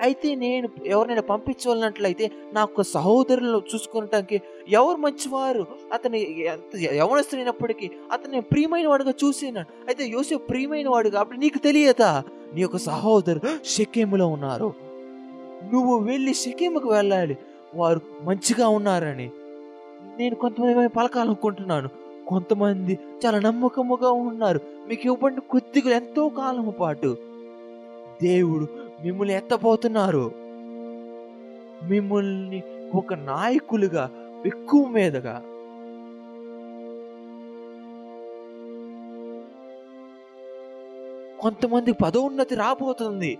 అయితే 0.00 0.34
నేను 0.34 0.68
ఎవరినైనా 0.86 1.22
పంపించవలనట్లయితే 1.22 2.30
నా 2.52 2.60
యొక్క 2.60 2.82
సహోదరులను 2.82 3.62
చూసుకునటానికి 3.74 4.42
ఎవరు 4.68 4.96
మంచివారు? 4.96 5.66
అతని 5.92 6.40
ఎంత 6.40 6.76
యవనస్తుడైనప్పటికీ 6.92 7.90
అతన్ని 8.12 8.40
ప్రియమైన 8.40 8.88
వాడుగా 8.88 9.14
చూసినాడు 9.24 9.66
అయితే 9.86 10.06
యోసేపు 10.06 10.46
ప్రియమైన 10.46 10.88
వాడు 10.88 11.08
కాబట్టి 11.08 11.40
నీకు 11.40 11.58
తెలియదా? 11.58 12.22
నీ 12.54 12.60
యొక్క 12.60 12.76
సహోదరు 12.76 13.40
షకేములో 13.64 14.26
ఉన్నారు. 14.26 14.74
నువ్వు 15.72 15.98
వెళ్ళి 15.98 16.34
షకేముకు 16.34 16.88
వెళ్ళాలి. 16.88 17.38
వారు 17.74 18.00
మంచిగా 18.22 18.68
ఉన్నారని. 18.68 19.30
నేను 20.18 20.34
కొంతమంది 20.34 20.88
పలకాలనుకుంటున్నాను 20.88 21.88
కొంతమంది 22.26 22.98
చాలా 23.26 23.40
నమ్మకముగా 23.40 24.10
ఉన్నారు. 24.10 24.60
మీకు 24.88 25.06
ఇవ్వండి 25.06 25.40
కొద్దిగా 25.40 25.96
ఎంతో 25.96 26.28
కాలము 26.28 26.70
పాటు 26.70 27.16
దేవుడు 28.22 28.85
మిమ్మల్ని 29.04 29.34
ఎత్తబోతున్నారు. 29.34 30.32
మిమ్మల్ని 31.88 32.62
ఒక 32.94 33.14
నాయకులుగా 33.14 34.10
ఎక్కువ 34.46 34.88
మీదగా. 34.88 35.42
కొంతమంది 41.40 41.92
పదోన్నతి 41.92 42.54
రాబోతుంది. 42.54 43.38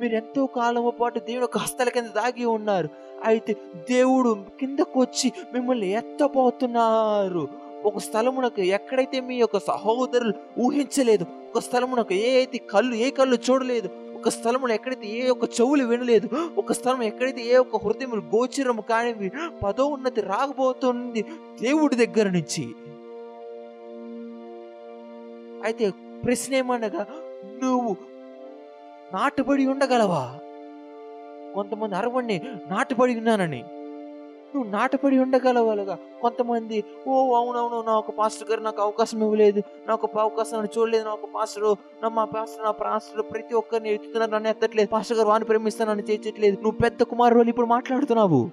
మీరు 0.00 0.14
ఎంతో 0.14 0.46
కాలం 0.46 0.92
పాటు 1.00 1.18
దేవుడు 1.18 1.58
హస్తల 1.58 1.88
కింద 1.88 2.06
దాగి 2.06 2.44
ఉన్నారు. 2.44 2.88
అయితే 3.24 3.56
దేవుడు 3.90 4.44
కిందకు 4.60 5.00
వచ్చి 5.00 5.32
మిమ్మల్ని 5.54 5.90
ఎత్తబోతున్నారు. 5.90 7.48
ఒక 7.84 7.98
స్థలమునకు 7.98 8.60
ఎక్కడైతే 8.60 9.20
మీ 9.20 9.36
యొక్క 9.36 9.58
సహోదరులు 9.58 10.32
ఊహించలేదు 10.60 11.26
ఒక 11.50 11.58
స్థలమునకు 11.58 12.14
ఏ 12.14 12.36
అయితే 12.36 12.58
కళ్ళు 12.72 12.94
ఏ 12.94 13.10
కళ్ళు 13.10 13.36
చూడలేదు 13.46 13.88
ఒక 14.18 14.28
స్థలమును 14.28 14.72
ఎక్కడైతే 14.72 15.06
ఏ 15.06 15.28
ఒక్క 15.28 15.44
చెవులు 15.60 15.84
వినలేదు 15.84 16.26
ఒక 16.56 16.72
స్థలం 16.72 17.02
ఎక్కడైతే 17.02 17.42
ఏ 17.42 17.56
ఒక్క 17.56 17.76
హృదయం 17.76 18.12
గోచరము 18.34 18.82
కానివి 18.82 19.28
పదోన్నతి 19.62 20.20
రాకపోతుంది 20.20 21.22
దేవుడి 21.62 21.96
దగ్గర 21.96 22.26
నుంచి. 22.28 22.64
అయితే 25.64 25.90
ప్రశ్న 26.24 26.54
ఏమనగా 26.54 27.02
నువ్వు 27.62 27.96
నాటుబడి 29.14 29.66
ఉండగలవా? 29.66 30.22
కొంతమంది 31.54 31.94
అరవండి 31.94 32.40
నాటుబడి 32.70 33.16
ఉన్నానని. 33.16 33.62
నువ్వు 34.56 34.70
నాటపడి 34.70 35.18
ఉండగలవాలుగా. 35.18 35.98
కొంతమంది 36.22 36.84
ఓ 37.08 37.34
అవునవును 37.34 37.82
నా 37.82 37.92
ఒక 37.94 38.10
పాస్టర్ 38.10 38.50
గారు 38.50 38.60
నాకు 38.60 38.82
అవకాశం 38.82 39.22
ఇవ్వలేదు. 39.22 39.62
నాకు 39.88 40.06
ఒక 40.06 40.18
అవకాశం 40.18 40.64
చూడలేదు. 40.64 41.04
నా 41.04 41.12
ఒక 41.12 41.28
పాస్టర్ 41.34 41.74
నా 42.02 42.08
మా 42.08 42.24
పాస్టర్ 42.24 42.64
నా 42.64 42.70
పాస్టర్ 42.70 43.22
ప్రతి 43.32 43.54
ఒక్కరిని 43.54 43.94
ఎత్తుతున్నారు. 43.94 44.30
నన్ను 44.30 44.48
ఎత్తట్లేదు. 44.48 44.88
పాస్టర్ 44.88 45.16
గారు 45.18 45.28
వాడిని 45.28 45.46
ప్రేమిస్తాను 45.46 45.90
నన్ను 45.90 46.10
చేర్చట్లేదు. 46.10 46.56
నువ్వు 46.56 46.78
పెద్ద 46.78 47.02
కుమారులు 47.02 47.48
ఇప్పుడు 47.48 47.66
మాట్లాడుతున్నావు. 47.66 48.50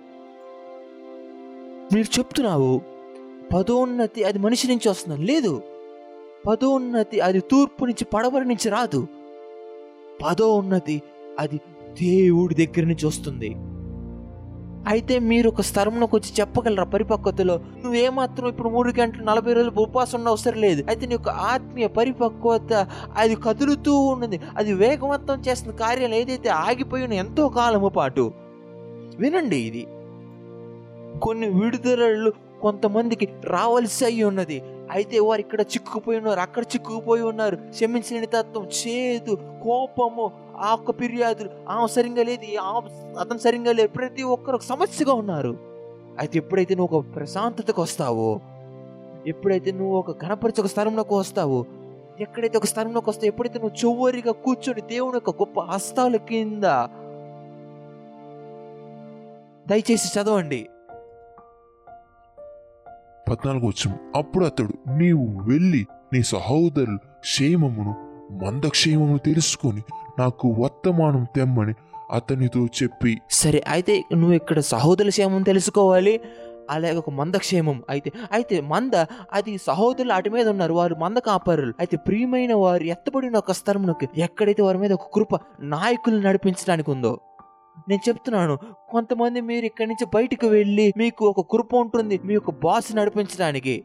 మీరు 1.93 2.19
చెప్తున్నావు 2.19 2.81
పదోన్నతి 3.53 4.23
అది 4.23 4.39
మనిషి 4.39 4.67
నుంచి 4.67 4.89
వస్తుంది. 4.89 5.21
లేదు. 5.21 5.61
పదోన్నతి 6.47 7.19
అది 7.19 7.39
తూర్పు 7.39 7.85
నుంచి 7.85 8.05
పడవల 8.05 8.43
నుంచి 8.43 8.69
రాదు. 8.69 9.07
పదోన్నతి 10.25 11.01
అది 11.39 11.57
దేవుడి 12.01 12.55
దగ్గర 12.55 12.87
నుంచి 12.87 13.05
వస్తుంది. 13.05 13.55
అయితే 14.87 15.19
మీరు 15.19 15.49
ఒక 15.49 15.61
స్థలంలోకి 15.61 16.15
వచ్చి 16.15 16.33
చెప్పగలరా? 16.39 16.83
పరిపక్వతలో 16.83 17.57
నువ్వేమాత్రం 17.57 18.47
ఇప్పుడు 18.47 18.69
మూడు 18.69 18.93
గంటలు 18.99 19.23
నలభై 19.23 19.53
రోజులు 19.53 19.81
ఉపవాసం 19.81 20.17
ఉన్న 20.17 20.29
అవసరం 20.29 20.61
లేదు. 20.61 20.83
అయితే 20.87 21.05
నీ 21.05 21.11
యొక్క 21.11 21.29
ఆత్మీయ 21.29 21.87
పరిపక్వత 21.87 22.87
అది 23.15 23.35
కదులుతూ 23.35 23.99
ఉన్నది. 23.99 24.39
అది 24.57 24.73
వేగవంతం 24.73 25.41
చేస్తున్న 25.41 25.75
కార్యాలు 25.75 26.15
ఏదైతే 26.15 26.49
ఆగిపోయిన 26.49 27.13
ఎంతో 27.13 27.49
కాలము 27.49 27.89
పాటు. 27.89 28.31
వినండి 29.19 29.57
ఇది. 29.57 29.87
కొన్ని 31.19 31.49
విడుదలలు 31.49 32.33
కొంతమందికి 32.61 33.29
రావాల్సి 33.43 34.05
అయి 34.05 34.23
ఉన్నది. 34.23 34.63
అయితే 34.91 35.19
వారు 35.19 35.41
ఇక్కడ 35.41 35.61
చిక్కుకుపోయి 35.61 36.17
ఉన్నారు 36.17 36.39
అక్కడ 36.39 36.63
చిక్కుకుపోయి 36.63 37.21
ఉన్నారు. 37.21 37.55
క్షమించలేని 37.55 38.25
తత్వం 38.25 38.67
చేదు 38.67 39.37
కోపము 39.63 40.31
ఆ 40.59 40.73
ఒక్క 40.73 40.91
ఫిర్యాదులు 40.91 41.49
ఆమె 41.69 41.87
సరిగ్గా 41.87 42.23
లేదు 42.23 42.45
అతను 43.19 43.37
సరిగ్గా 43.37 43.71
లేదు 43.71 43.87
ప్రతి 43.87 44.23
ఒక్కరు 44.23 44.55
ఒక 44.55 44.61
సమస్యగా 44.61 45.13
ఉన్నారు. 45.13 45.57
అయితే 46.19 46.37
ఎప్పుడైతే 46.37 46.75
నువ్వు 46.75 46.97
ఒక 46.97 47.05
ప్రశాంతతకు 47.15 47.81
వస్తావో 47.81 48.41
ఎప్పుడైతే 49.27 49.71
నువ్వు 49.71 49.97
ఒక 49.97 50.25
గణపరిచి 50.25 50.61
ఒక 50.61 50.67
స్థలంలోకి 50.67 51.13
వస్తావో 51.13 51.65
ఎక్కడైతే 52.19 52.57
ఒక 52.57 52.65
స్థలంలోకి 52.65 53.09
వస్తావు 53.09 53.27
ఎప్పుడైతే 53.27 53.59
నువ్వు 53.59 53.75
చివరిగా 53.75 54.31
కూర్చొని 54.31 54.81
దేవుని 54.81 55.15
యొక్క 55.15 55.29
గొప్ప 55.29 55.59
హస్తాల 55.59 56.15
కింద 56.15 56.63
దయచేసి 59.69 60.19
చదవండి. 60.19 60.69
పద్నాలుగు 63.29 63.67
వచ్చిన 63.67 63.97
అప్పుడు 64.15 64.45
అతడు 64.45 64.97
నీవు 64.97 65.39
వెళ్ళి 65.49 65.85
నీ 66.13 66.23
సహోదరులు 66.23 66.97
క్షేమమును 66.97 67.93
మందక్షేమమును 68.43 69.17
తెలుసుకొని 69.17 69.83
నాకు 70.19 70.55
వర్తమానం 70.59 71.27
తెమ్మని 71.35 71.73
అతనితో 72.11 72.67
చెప్పి 72.83 73.21
సరే 73.29 73.63
అయితే 73.67 74.03
నువ్వు 74.13 74.35
ఇక్కడ 74.35 74.59
సహోదరుల 74.59 75.09
క్షేమం 75.09 75.43
తెలుసుకోవాలి 75.43 76.19
అలాగే 76.69 76.95
ఒక 76.95 77.09
మంద 77.09 77.35
క్షేమం 77.35 77.83
అయితే. 77.89 78.11
అయితే 78.31 78.61
మంద 78.61 78.91
అది 79.33 79.57
సహోదరులు 79.57 80.13
అటు 80.13 80.29
మీద 80.29 80.47
ఉన్నారు 80.47 80.73
వారు 80.73 80.95
మంద 80.95 81.17
కాపరులు. 81.17 81.73
అయితే 81.79 81.97
ప్రియమైన 81.97 82.53
వారు 82.53 82.83
ఎత్తబడిన 82.83 83.37
ఒక 83.37 83.51
స్థలంలోకి 83.51 84.07
ఎక్కడైతే 84.17 84.61
వారి 84.61 84.77
మీద 84.77 84.93
ఒక 84.93 85.07
కృప 85.13 85.35
నాయకులు 85.61 86.19
నడిపించడానికి 86.19 86.91
ఉందో 86.91 87.19
నేను 87.89 88.09
చెప్తున్నాను 88.09 88.57
కొంతమంది 88.89 89.41
మీరు 89.41 89.65
ఇక్కడి 89.65 89.89
నుంచి 89.89 90.05
బయటకు 90.13 90.47
వెళ్ళి 90.47 90.93
మీకు 90.97 91.25
ఒక 91.25 91.41
కృప 91.51 91.75
ఉంటుంది 91.75 92.19
మీ 92.25 92.33
యొక్క 92.33 92.51
బాస్ 92.51 92.95
నడిపించడానికి. 92.95 93.83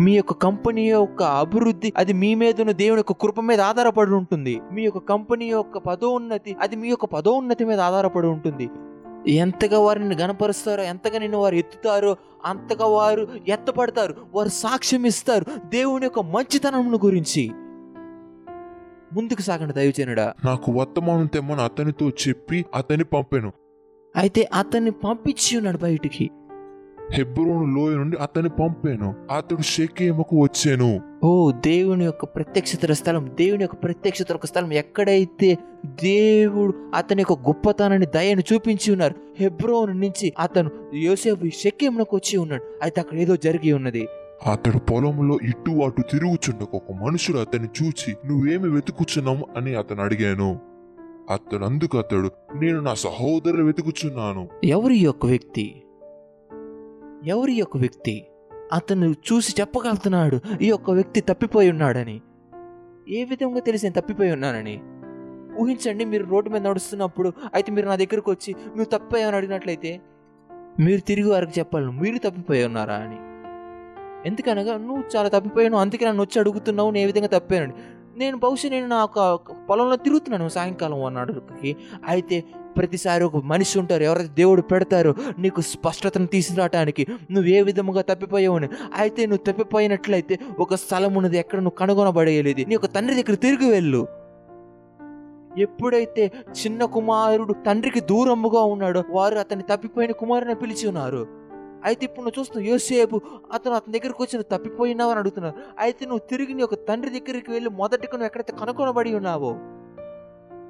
మీ 0.00 0.16
యొక్క 0.16 0.32
కంపెనీ 0.32 0.90
యొక్క 0.90 1.22
అభివృద్ధి 1.22 1.92
అది 1.96 2.12
మీ 2.12 2.34
మీద 2.34 2.60
ఉన్న 2.60 2.72
దేవుని 2.72 2.98
యొక్క 2.98 3.12
కృప 3.12 3.40
మీద 3.40 3.60
ఆధారపడి 3.60 4.10
ఉంటుంది. 4.10 4.60
మీ 4.72 4.82
యొక్క 4.82 4.98
కంపెనీ 4.98 5.46
యొక్క 5.46 5.78
పదోన్నతి 5.78 6.56
అది 6.60 6.76
మీ 6.76 6.88
యొక్క 6.88 7.04
పదోన్నతి 7.04 7.64
మీద 7.64 7.80
ఆధారపడి 7.80 8.26
ఉంటుంది. 8.26 8.70
ఎంతగా 9.26 9.78
వారిని 9.78 10.16
గనపరుస్తారో 10.16 10.82
ఎంతగా 10.82 11.18
నిన్ను 11.18 11.38
వారు 11.38 11.54
ఎత్తుతారో 11.54 12.16
అంతగా 12.44 12.86
వారు 12.86 13.28
ఎత్తపడతారు 13.48 14.14
వారు 14.34 14.48
సాక్ష్యం 14.48 15.06
ఇస్తారు 15.06 15.46
దేవుని 15.64 16.04
యొక్క 16.04 16.18
మంచితనం 16.18 16.98
గురించి. 17.04 17.50
ముందుకు 19.12 19.42
సాగండి 19.42 19.74
దైవజనుడా. 19.74 20.34
నాకు 20.44 20.72
వర్తమానం 20.72 21.26
తెమ్మని 21.26 21.62
అతనితో 21.62 22.08
చెప్పి 22.08 22.64
అతని 22.74 23.04
పంపాను. 23.04 23.52
అయితే 24.16 24.48
అతన్ని 24.54 24.90
పంపించి 24.90 25.56
ఉన్నాడు 25.56 25.78
బయటికి. 25.78 26.30
హెబ్రోను 27.12 27.64
లోయ 27.76 27.94
నుండి 27.94 28.16
అతని 28.16 28.48
పంపాను. 28.48 29.14
అతడు 29.36 29.62
షెకేముకు 29.62 30.42
వచ్చాను. 30.42 31.00
ఓ 31.24 31.50
దేవుని 31.50 32.04
యొక్క 32.04 32.24
ప్రత్యక్షతల 32.24 32.92
స్థలం 32.92 33.30
దేవుని 33.34 33.62
యొక్క 33.64 33.74
ప్రత్యక్షత 33.74 34.32
ఒక 34.32 34.46
స్థలం 34.46 34.72
ఎక్కడైతే 34.72 35.58
దేవుడు 35.86 36.74
అతని 36.94 37.22
యొక్క 37.22 37.48
గొప్పతనాన్ని 37.48 38.06
దయను 38.06 38.42
చూపించి 38.52 38.92
ఉన్నారు 38.92 39.14
హెబ్రోన్ 39.40 40.00
నుంచి 40.00 40.32
అతను 40.38 40.70
యోసేపు 40.94 41.46
షెక్యంలోకి 41.46 42.14
వచ్చి 42.16 42.38
ఉన్నాడు. 42.38 42.62
అయితే 42.82 43.00
అక్కడ 43.00 43.18
ఏదో 43.18 43.36
జరిగి 43.36 43.72
ఉన్నది. 43.72 44.06
అతడు 44.46 44.78
పొలంలో 44.78 45.38
ఇటు 45.42 45.70
అటు 45.70 46.02
తిరుగుచుండక 46.02 46.74
ఒక 46.74 46.92
మనుషుడు 46.92 47.38
అతన్ని 47.38 47.68
చూచి 47.82 48.16
నువ్వేమి 48.26 48.68
వెతుకుచున్నావు? 48.68 49.44
అని 49.56 49.74
అతను 49.74 50.02
అడిగాను. 50.02 50.58
అతడు 51.30 51.64
అందుకు 51.64 51.98
అతడు 51.98 52.30
నేను 52.54 52.80
నా 52.80 52.94
సహోదరులు 52.94 53.64
వెతుకుచున్నాను. 53.64 54.48
ఎవరి 54.64 54.98
యొక్క 54.98 55.26
వ్యక్తి? 55.26 55.82
ఎవరి 57.26 57.52
యొక్క 57.52 57.76
వ్యక్తి? 57.76 58.26
అతను 58.72 59.14
చూసి 59.32 59.54
చెప్పగలుగుతున్నాడు 59.60 60.40
ఈ 60.60 60.66
యొక్క 60.66 60.90
వ్యక్తి 60.90 61.20
తప్పిపోయి 61.20 61.70
ఉన్నాడని. 61.70 62.20
ఏ 63.08 63.24
విధంగా 63.24 63.60
తెలిసి 63.60 63.86
నేను 63.86 64.00
తప్పిపోయి 64.00 64.32
ఉన్నానని? 64.32 64.80
ఊహించండి 65.60 66.04
మీరు 66.04 66.24
రోడ్డు 66.24 66.50
మీద 66.50 66.66
నడుస్తున్నప్పుడు 66.66 67.32
అయితే 67.54 67.72
మీరు 67.72 67.88
నా 67.88 67.96
దగ్గరకు 67.96 68.30
వచ్చి 68.30 68.54
మీరు 68.76 68.88
తప్పిపోయామని 68.88 69.36
అడిగినట్లయితే 69.36 70.00
మీరు 70.80 71.00
తిరిగి 71.00 71.30
వారికి 71.30 71.52
చెప్పాలి 71.58 71.86
మీరు 71.86 72.18
తప్పిపోయి 72.18 72.64
ఉన్నారా 72.64 72.94
అని. 72.94 73.16
ఎందుకనగా 74.28 74.76
నువ్వు 74.76 75.04
చాలా 75.16 75.28
తప్పిపోయాను 75.28 75.76
అందుకే 75.76 76.06
నన్ను 76.06 76.22
వచ్చి 76.22 76.40
అడుగుతున్నావు 76.40 76.90
నేను 76.90 77.02
ఏ 77.02 77.06
విధంగా 77.06 77.26
తప్పానని. 77.26 77.72
నేను 78.16 78.36
బహుశా 78.36 78.68
నేను 78.68 78.86
నా 78.86 79.04
ఒక 79.04 79.52
పొలంలో 79.70 79.96
తిరుగుతున్నాను 79.96 80.48
సాయంకాలం 80.48 81.04
అన్నాడుకి 81.04 81.76
అయితే 82.08 82.44
ప్రతిసారి 82.78 83.24
ఒక 83.24 83.42
మనిషి 83.44 83.74
ఉంటారు 83.78 84.02
ఎవరైతే 84.02 84.32
దేవుడు 84.36 84.62
పెడతారో 84.72 85.14
నీకు 85.38 85.60
స్పష్టతను 85.72 86.26
తీసుకురావటానికి 86.26 87.06
నువ్వు 87.30 87.48
ఏ 87.50 87.62
విధముగా 87.62 88.02
తప్పిపోయావని. 88.10 88.68
అయితే 88.96 89.26
నువ్వు 89.26 89.44
తప్పిపోయినట్లయితే 89.48 90.36
ఒక 90.58 90.74
స్థలం 90.74 91.14
ఉన్నది 91.14 91.38
ఎక్కడ 91.38 91.58
నువ్వు 91.58 91.78
కనుగొనబడేయలేదు. 91.78 92.64
నీ 92.68 92.74
యొక్క 92.74 92.90
తండ్రి 92.94 93.16
దగ్గర 93.22 93.36
తిరిగి 93.46 93.68
వెళ్ళు. 93.70 94.02
ఎప్పుడైతే 95.58 96.24
చిన్న 96.58 96.84
కుమారుడు 96.96 97.52
తండ్రికి 97.66 98.00
దూరముగా 98.00 98.62
ఉన్నాడో 98.74 99.00
వారు 99.10 99.36
అతన్ని 99.38 99.64
తప్పిపోయిన 99.70 100.12
కుమారుని 100.12 100.54
పిలిచి 100.54 100.84
ఉన్నారు. 100.88 101.22
అయితే 101.84 102.02
ఇప్పుడు 102.04 102.22
నువ్వు 102.24 102.40
చూస్తున్నావు 102.40 102.68
యోసేపు 102.72 103.16
అతను 103.54 103.74
అతని 103.74 103.92
దగ్గరికి 103.98 104.22
వచ్చి 104.22 104.34
నువ్వు 104.36 104.50
తప్పిపోయినావు 104.54 105.10
అని 105.10 105.20
అడుగుతున్నావు 105.20 105.54
అయితే 105.78 106.02
నువ్వు 106.06 106.22
తిరిగి 106.30 106.54
నీ 106.54 106.62
ఒక 106.62 106.76
తండ్రి 106.88 107.10
దగ్గరికి 107.18 107.50
వెళ్ళి 107.50 107.70
మొదటికి 107.70 108.12
నువ్వు 108.12 108.26
ఎక్కడైతే 108.26 108.54
కనుగొనబడి 108.60 109.14
ఉన్నావో 109.14 109.50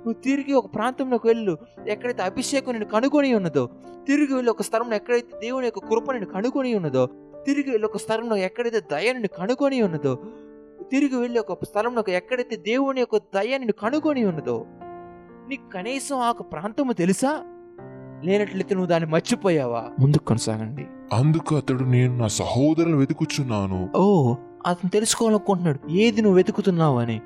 నువ్వు 0.09 0.23
తిరిగి 0.23 0.53
ఒక 0.53 0.75
ప్రాంతంలోకి 0.75 1.27
వెళ్ళు. 1.27 1.59
ఎక్కడైతే 1.87 2.23
అభిషేకం 2.23 2.73
నేను 2.73 2.85
కనుగొని 2.85 3.35
ఉన్నదో 3.35 3.71
తిరిగి 4.07 4.35
వెళ్ళి 4.35 4.51
ఒక 4.51 4.63
స్థలంలో 4.63 4.97
ఎక్కడైతే 4.97 5.39
దేవుని 5.41 5.67
యొక్క 5.67 5.79
కృప 5.79 6.13
నేను 6.13 6.27
కనుగొని 6.27 6.75
ఉన్నదో 6.75 7.09
తిరిగి 7.47 7.71
వెళ్ళి 7.71 7.87
ఒక 7.87 7.97
స్థలంలో 7.97 8.37
ఎక్కడైతే 8.37 8.81
దయ 8.81 9.13
నేను 9.13 9.29
కనుగొని 9.29 9.83
ఉన్నదో 9.83 10.19
తిరిగి 10.93 11.17
వెళ్ళి 11.17 11.39
ఒక 11.39 11.65
స్థలంలో 11.65 12.05
ఎక్కడైతే 12.09 12.57
దేవుని 12.57 13.01
యొక్క 13.01 13.17
దయ 13.17 13.59
నేను 13.59 13.73
కనుగొని 13.73 14.25
ఉన్నదో 14.25 14.67
నీకు 15.49 15.71
కనీసం 15.71 16.19
ఆ 16.19 16.31
ఒక 16.31 16.53
ప్రాంతము 16.53 16.93
తెలుసా? 16.93 17.43
లేనట్లయితే 18.25 18.75
నువ్వు 18.75 18.89
దాన్ని 18.89 19.11
మర్చిపోయావా? 19.11 19.89
ముందుకు 20.01 20.25
కొనసాగండి. 20.25 20.87
అందుకు 21.13 21.57
అతడు 21.57 21.85
నేను 21.85 22.17
నా 22.17 22.29
సహోదరులు 22.29 22.97
వెతుకుచున్నాను. 22.97 23.89
ఓ 23.97 24.35
అతను 24.67 24.91
తెలుసుకోవాలనుకుంటున్నాడు. 24.91 25.93
ఏది 25.93 26.23
నువ్వు 26.23 26.37
వెతుకుతున్నావు 26.37 26.99
అని? 26.99 27.21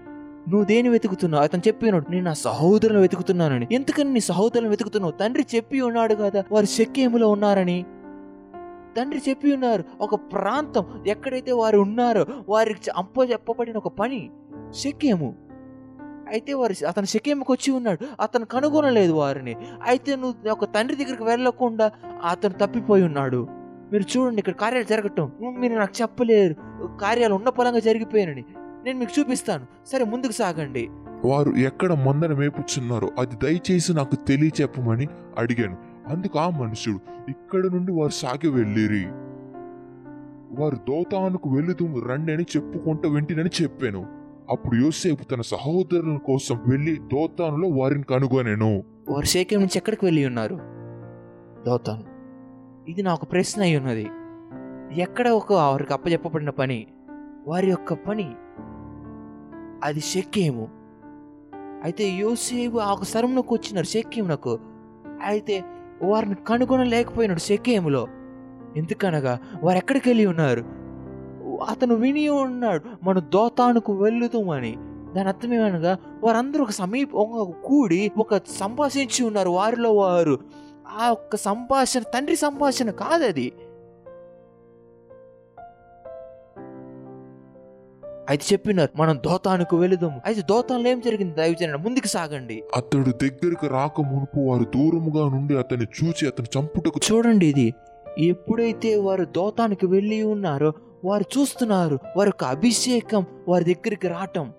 నువ్వు 0.48 0.64
దేని 0.64 0.88
వెతుకుతున్నావు? 0.88 1.44
అతను 1.44 1.62
చెప్పినాడు 1.68 2.10
నేను 2.10 2.24
నా 2.24 2.32
సహోదరులను 2.32 3.00
వెతుకుతున్నానని. 3.00 3.66
ఎందుకని 3.72 4.12
నీ 4.12 4.20
సహోదరులను 4.20 4.70
వెతుకుతున్నావు? 4.70 5.12
తండ్రి 5.12 5.44
చెప్పి 5.54 5.80
ఉన్నాడు 5.80 6.14
కదా 6.14 6.44
వారు 6.52 6.66
శక్యములో 6.66 7.28
ఉన్నారని. 7.28 7.86
తండ్రి 8.96 9.20
చెప్పి 9.28 9.52
ఉన్నారు 9.52 9.84
ఒక 10.00 10.14
ప్రాంతం 10.14 10.84
ఎక్కడైతే 11.06 11.52
వారు 11.52 11.78
ఉన్నారో 11.78 12.26
వారికి 12.48 12.90
అంప 12.96 13.30
చెప్పబడిన 13.30 13.76
ఒక 13.76 13.88
పని 13.88 14.30
శక్యము 14.74 15.34
అయితే 16.28 16.52
వారు 16.52 16.74
అతను 16.86 17.04
శక్యముకి 17.04 17.52
వచ్చి 17.52 17.70
ఉన్నాడు 17.72 17.98
అతను 18.20 18.44
కనుగొనలేదు 18.44 19.12
వారిని. 19.12 19.56
అయితే 19.86 20.16
నువ్వు 20.16 20.50
ఒక 20.50 20.64
తండ్రి 20.64 20.96
దగ్గరికి 20.96 21.22
వెళ్ళకుండా 21.22 21.90
అతను 22.30 22.52
తప్పిపోయి 22.52 23.02
ఉన్నాడు. 23.02 23.48
మీరు 23.92 24.04
చూడండి 24.12 24.38
ఇక్కడ 24.38 24.54
కార్యాలు 24.54 24.84
జరగటం. 24.84 25.32
మీరు 25.58 25.74
నాకు 25.74 26.02
చెప్పలేరు 26.02 26.54
కార్యాలు 27.00 27.34
ఉన్న 27.34 27.48
పొలంగా 27.48 27.78
జరిగిపోయానని. 27.78 28.44
నేను 28.84 28.98
మీకు 28.98 29.20
చూపిస్తాను. 29.20 29.66
సరే 29.86 30.04
ముందుకు 30.04 30.32
సాగండి. 30.32 30.88
వారు 31.24 31.50
ఎక్కడ 31.50 31.92
మందన 31.92 32.34
మేపుచున్నారో 32.34 33.10
అది 33.18 33.36
దయచేసి 33.42 33.94
నాకు 33.94 34.14
తెలియచెప్పమని 34.14 35.06
అడిగాను. 35.38 35.76
అందుకు 36.08 36.38
ఆ 36.38 36.48
మనుషుడు 36.48 36.98
ఇక్కడ 37.28 37.66
నుండి 37.66 37.92
వారు 37.92 38.12
సాగి 38.12 38.48
వెళ్ళిరి. 38.48 39.04
వారు 40.62 40.76
దోతానుకు 40.76 41.50
వెళుతూ 41.50 41.86
రండి 42.08 42.32
అని 42.32 42.42
చెప్పుకుంటూ 42.42 43.08
వెంటినని 43.08 43.50
చెప్పాను. 43.62 44.06
అప్పుడు 44.50 44.76
యోసేపు 44.76 45.24
తన 45.24 45.40
సహోదరుల 45.40 46.16
కోసం 46.16 46.58
వెళ్ళి 46.66 46.96
దోతానులో 46.96 47.68
వారిని 47.68 48.02
కనుగొనెను. 48.02 48.84
వారు 49.08 49.26
శేఖం 49.26 49.56
నుంచి 49.56 49.78
ఎక్కడికి 49.78 50.04
వెళ్ళి 50.04 50.26
ఉన్నారు? 50.26 50.60
దోతాను. 51.66 52.04
ఇది 52.90 53.02
నా 53.02 53.14
ఒక 53.14 53.32
ప్రశ్న 53.32 53.62
అయి 53.62 53.76
ఉన్నది. 53.76 54.10
ఎక్కడ 55.00 55.28
ఒక 55.28 55.52
వారికి 55.52 55.92
అప్పచెప్పబడిన 55.92 56.50
పని? 56.50 56.86
వారి 57.46 57.70
యొక్క 57.70 57.94
పని 57.94 58.34
అది 59.82 60.00
షెక్కేము. 60.00 60.68
అయితే 61.84 62.08
యోసేపు 62.08 62.78
ఆ 62.78 62.92
ఒక 62.92 63.04
వచ్చినారు 63.52 63.86
షెక్కేమునకు. 63.86 64.58
అయితే 65.24 65.64
వారిని 66.02 66.34
కనుగొనలేకపోయినాడు 66.34 67.38
షెక్కేములో. 67.38 68.08
ఎందుకనగా 68.76 69.38
వారు 69.62 69.78
ఎక్కడికి 69.78 70.08
వెళ్ళి 70.08 70.26
ఉన్నారు? 70.26 70.60
అతను 71.70 71.94
విని 71.94 72.28
ఉన్నాడు 72.28 72.84
మన 73.04 73.18
దోతానుకు 73.18 73.92
వెళ్ళుదామని. 73.92 74.76
దాని 75.16 75.28
అర్థం 75.28 75.54
ఏమనగా 75.54 75.98
వారందరూ 76.24 76.62
ఒక 76.62 76.70
సమీప 76.70 77.14
ఒక 77.14 77.54
కూడి 77.64 78.10
ఒక 78.18 78.36
సంభాషించి 78.36 79.24
ఉన్నారు 79.24 79.50
వారిలో 79.50 79.92
వారు. 79.92 80.38
ఆ 81.00 81.10
ఒక్క 81.10 81.36
సంభాషణ 81.36 82.00
తండ్రి 82.00 82.36
సంభాషణ 82.36 82.90
కాదది. 82.90 83.52
అయితే 88.32 88.44
చెప్పినారు 88.52 88.92
మనం 88.96 89.16
దోతానుకు 89.16 89.76
వెళుదాం 89.76 90.20
అయితే 90.26 90.42
దోతాన్లో 90.50 90.88
ఏం 90.90 91.00
జరిగింది? 91.00 91.34
దయచేయండి 91.36 91.78
ముందుకు 91.78 92.06
సాగండి. 92.06 92.62
అతడు 92.76 93.10
దగ్గరకు 93.10 93.66
రాక 93.66 94.00
మునుపు 94.00 94.40
వారు 94.40 94.64
దూరముగా 94.64 95.24
నుండి 95.28 95.56
అతన్ని 95.56 95.86
చూచి 95.98 96.26
అతను 96.28 96.48
చంపుటకు 96.58 97.00
చూడండి 97.12 97.46
ఇది. 97.46 97.74
ఎప్పుడైతే 98.18 98.96
వారు 98.96 99.24
దోతానికి 99.24 99.86
వెళ్ళి 99.86 100.22
ఉన్నారో 100.22 100.72
వారు 101.04 101.24
చూస్తున్నారు 101.38 101.98
వారి 102.16 102.28
యొక్క 102.28 102.44
అభిషేకం 102.44 103.26
వారి 103.48 103.64
దగ్గరికి 103.64 104.08
రావటం. 104.08 104.52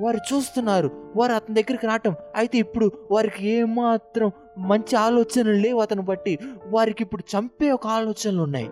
వారు 0.00 0.20
చూస్తున్నారు 0.30 0.90
వారు 1.16 1.32
అతని 1.32 1.54
దగ్గరికి 1.54 1.86
రావటం. 1.86 2.14
అయితే 2.36 2.58
ఇప్పుడు 2.58 2.92
వారికి 3.10 3.48
ఏమాత్రం 3.48 4.32
మంచి 4.58 4.96
ఆలోచనలు 4.96 5.58
లేవు 5.64 5.80
అతను 5.80 6.02
బట్టి. 6.02 6.38
వారికి 6.66 7.02
ఇప్పుడు 7.02 7.24
చంపే 7.36 7.70
ఒక 7.70 7.86
ఆలోచనలు 7.86 8.42
ఉన్నాయి. 8.42 8.68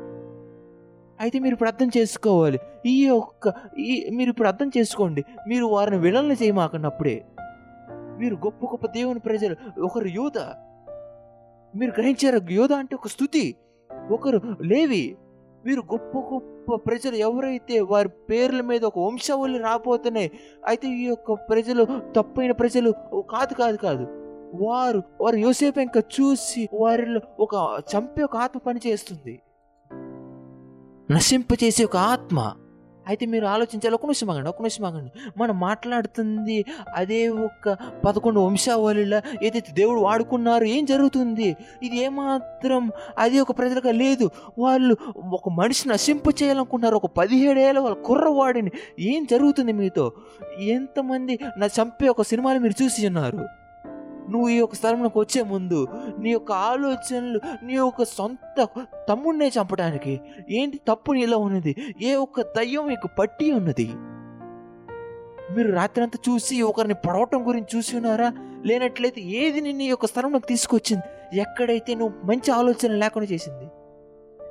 అయితే 1.21 1.39
మీరు 1.39 1.53
ఇప్పుడు 1.53 1.69
అర్థం 1.69 1.89
చేసుకోవాలి. 1.97 2.59
ఈ 2.87 3.07
యొక్క 3.07 3.53
ఈ 3.79 4.11
మీరు 4.13 4.31
ఇప్పుడు 4.31 4.49
అర్థం 4.49 4.71
చేసుకోండి. 4.77 5.25
మీరు 5.49 5.67
వారిని 5.67 5.99
విలన్లు 5.99 6.33
చేయమాకన్నప్పుడే 6.33 7.25
మీరు 8.19 8.35
గొప్ప 8.35 8.67
గొప్ప 8.67 8.87
దేవుని 8.87 9.21
ప్రజలు. 9.21 9.57
ఒకరు 9.81 10.09
యూత 10.09 10.39
మీరు 11.77 11.91
గ్రహించారు 11.91 12.41
యోధ 12.51 12.73
అంటే 12.73 12.95
ఒక 12.95 13.07
స్థుతి. 13.07 13.57
ఒకరు 14.11 14.41
లేవి. 14.63 15.17
వీరు 15.65 15.81
గొప్ప 15.81 16.19
గొప్ప 16.19 16.75
ప్రజలు 16.75 17.17
ఎవరైతే 17.17 17.81
వారి 17.81 18.09
పేర్ల 18.09 18.61
మీద 18.61 18.85
ఒక 18.85 18.99
వంశావళి 18.99 19.59
రాబోతున్నాయి. 19.59 20.31
అయితే 20.67 20.89
ఈ 20.89 21.05
యొక్క 21.05 21.33
ప్రజలు 21.33 21.87
తప్పైన 22.17 22.53
ప్రజలు 22.53 22.91
కాదు 23.31 23.55
కాదు 23.55 23.77
కాదు. 23.77 24.07
వారు 24.55 25.03
వారు 25.21 25.37
యోసేపు 25.37 25.81
ఇంకా 25.81 26.03
చూసి 26.17 26.69
వారిలో 26.75 27.21
ఒక 27.41 27.55
చంపే 27.93 28.23
ఒక 28.23 28.37
ఆత్మ 28.37 28.59
పని 28.59 28.81
చేస్తుంది 31.13 31.17
నశింపచేసే 31.17 31.85
ఒక 31.85 31.97
ఆత్మ. 31.97 32.55
అయితే 33.07 33.27
మీరు 33.27 33.47
ఆలోచించాలి 33.47 33.95
ఒక 33.95 34.01
నిమిషం 34.05 34.31
ఆగండి 34.31 34.49
ఒక 34.49 34.57
నిమిషం 34.59 34.85
ఆగండి. 34.85 35.11
మనం 35.37 35.61
మాట్లాడుతుంది 35.61 36.65
అదే 36.95 37.29
ఒక 37.29 37.77
పదకొండు 38.07 38.41
వంశావళిలా 38.41 39.23
ఏదైతే 39.43 39.73
దేవుడు 39.73 40.01
వాడుకున్నారు 40.01 40.65
ఏం 40.65 40.85
జరుగుతుంది? 40.85 41.57
ఇది 41.83 41.97
ఏమాత్రం 41.97 42.93
అది 43.19 43.41
ఒక 43.41 43.59
ప్రజలుగా 43.59 43.93
లేదు. 43.93 44.31
వాళ్ళు 44.59 44.97
ఒక 45.19 45.49
మనిషి 45.49 45.89
నశింపు 45.89 46.31
చేయాలనుకున్నారు 46.43 46.97
ఒక 46.97 47.07
పదిహేడేళ్ళ 47.07 47.79
వాళ్ళ 47.79 47.97
కుర్రవాడిని. 47.97 48.71
ఏం 49.01 49.25
జరుగుతుంది 49.25 49.73
మీతో? 49.73 50.13
ఎంతమంది 50.59 51.39
నా 51.59 51.67
చంపే 51.67 52.09
ఒక 52.09 52.23
సినిమాలు 52.23 52.59
మీరు 52.59 52.83
చూసి 52.83 53.07
ఉన్నారు? 53.07 53.58
నువ్వు 54.31 54.49
ఈ 54.49 54.57
యొక్క 54.57 54.75
స్థలంలోకి 54.75 55.19
వచ్చే 55.19 55.43
ముందు 55.43 55.89
నీ 56.19 56.31
యొక్క 56.31 56.53
ఆలోచనలు 56.53 57.41
నీ 57.63 57.75
యొక్క 57.75 58.05
సొంత 58.05 58.69
తమ్ముడినే 59.09 59.49
చంపడానికి 59.49 60.21
ఏంటి 60.51 60.81
తప్పు 60.89 61.13
నీలో 61.13 61.39
ఉన్నది? 61.39 61.77
ఏ 62.03 62.15
ఒక్క 62.15 62.41
దయ్యం 62.41 62.87
మీకు 62.87 63.09
పట్టి 63.19 63.53
ఉన్నది? 63.53 63.89
మీరు 65.57 65.73
రాత్రంతా 65.73 66.19
చూసి 66.29 66.63
ఒకరిని 66.63 66.95
పడవటం 66.95 67.49
గురించి 67.49 67.79
చూసి 67.79 67.97
ఉన్నారా? 67.97 68.33
లేనట్లయితే 68.67 69.21
ఏది 69.21 69.61
నిన్ను 69.61 69.83
ఈ 69.83 69.87
యొక్క 69.87 70.07
స్థలంలోకి 70.07 70.47
తీసుకొచ్చింది? 70.47 71.39
ఎక్కడైతే 71.41 71.95
నువ్వు 71.95 72.27
మంచి 72.27 72.51
ఆలోచన 72.51 72.93
లేకుండా 72.93 73.29
చేసింది? 73.33 73.67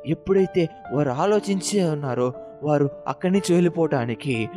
ఎప్పుడైతే 0.06 0.70
వారు 0.92 1.10
ఆలోచించే 1.10 1.90
ఉన్నారో 1.90 2.34
వారు 2.64 2.90
అక్కడి 3.08 3.34
నుంచి 3.34 3.54
వెళ్ళిపోవటానికి 3.54 4.50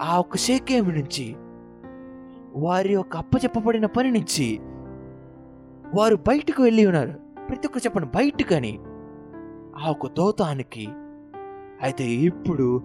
ఆ 0.00 0.18
ఒక్క 0.18 0.36
షేకేమి 0.36 0.92
నుంచి 0.92 1.36
వారి 2.56 2.92
యొక్క 2.92 3.16
అప్పచెప్పబడిన 3.16 3.86
పని 3.86 4.10
నుంచి 4.10 4.58
వారు 5.94 6.16
బయటకు 6.16 6.62
వెళ్ళి 6.62 6.86
ఉన్నారు. 6.86 7.12
ప్రతి 7.48 7.66
ఒక్కరు 7.66 7.84
చెప్పండి 7.84 8.08
బయటకని. 8.14 8.78
ఆ 9.78 9.90
ఒక 9.90 10.06
దోతానికి 10.06 10.86
అయితే 11.82 12.04
ఇప్పుడు 12.04 12.82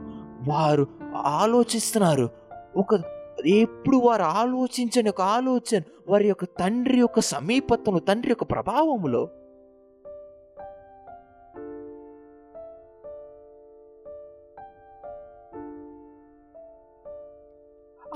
వారు 0.47 0.87
ఆలోచిస్తున్నారు. 1.15 2.29
ఒక 2.75 3.01
ఎప్పుడు 3.45 3.97
వారు 3.97 4.23
ఆలోచించని 4.23 5.09
ఒక 5.09 5.21
ఆలోచన 5.21 5.81
వారి 6.09 6.27
యొక్క 6.27 6.43
తండ్రి 6.43 6.97
యొక్క 6.99 7.19
సమీపత్వంలో 7.19 7.99
తండ్రి 7.99 8.31
యొక్క 8.31 8.43
ప్రభావములో 8.43 9.29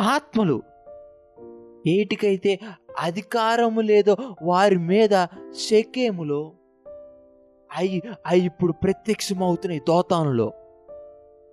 ఆత్మలు 0.02 0.62
ఏటికైతే 1.88 2.60
అధికారము 3.00 3.82
లేదో 3.82 4.18
వారి 4.44 4.78
మీద 4.78 5.26
శకేములో 5.70 6.52
అవి 7.78 8.02
అవి 8.28 8.40
ఇప్పుడు 8.40 8.72
ప్రత్యక్షమవుతున్నాయి 8.72 9.82
దోతానులో. 9.88 10.54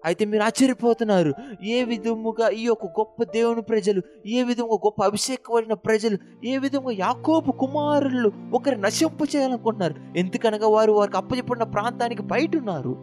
అయితే 0.05 0.25
మీరు 0.25 0.43
ఆశ్చర్యపోతున్నారు. 0.43 1.35
ఏ 1.63 1.85
విధముగా 1.85 2.49
ఈ 2.49 2.63
యొక్క 2.63 2.85
గొప్ప 2.87 3.25
దేవుని 3.25 3.63
ప్రజలు 3.63 4.03
ఏ 4.27 4.43
విధంగా 4.43 4.75
గొప్ప 4.75 5.05
అభిషేకమైన 5.05 5.73
ప్రజలు 5.73 6.19
ఏ 6.45 6.59
విధంగా 6.59 6.91
యాకోబు 6.91 7.53
కుమారులు 7.53 8.33
ఒకరి 8.55 8.81
నశింపు 8.81 9.37
చేయాలనుకుంటున్నారు. 9.37 9.95
ఎందుకనగా 10.17 10.69
వారు 10.69 10.93
వారికి 10.93 11.17
అప్పచెప్పిన 11.17 11.63
ప్రాంతానికి 11.63 12.23
బయట 12.23 12.57
ఉన్నారు 12.57 12.97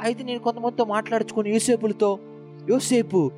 అయితే 0.00 0.24
నేను 0.24 0.38
కొంతమందితో 0.38 0.84
మాట్లాడుచుకుని 0.84 1.50
యోసేపులతో 1.50 2.18
యోసేపు 2.70 3.30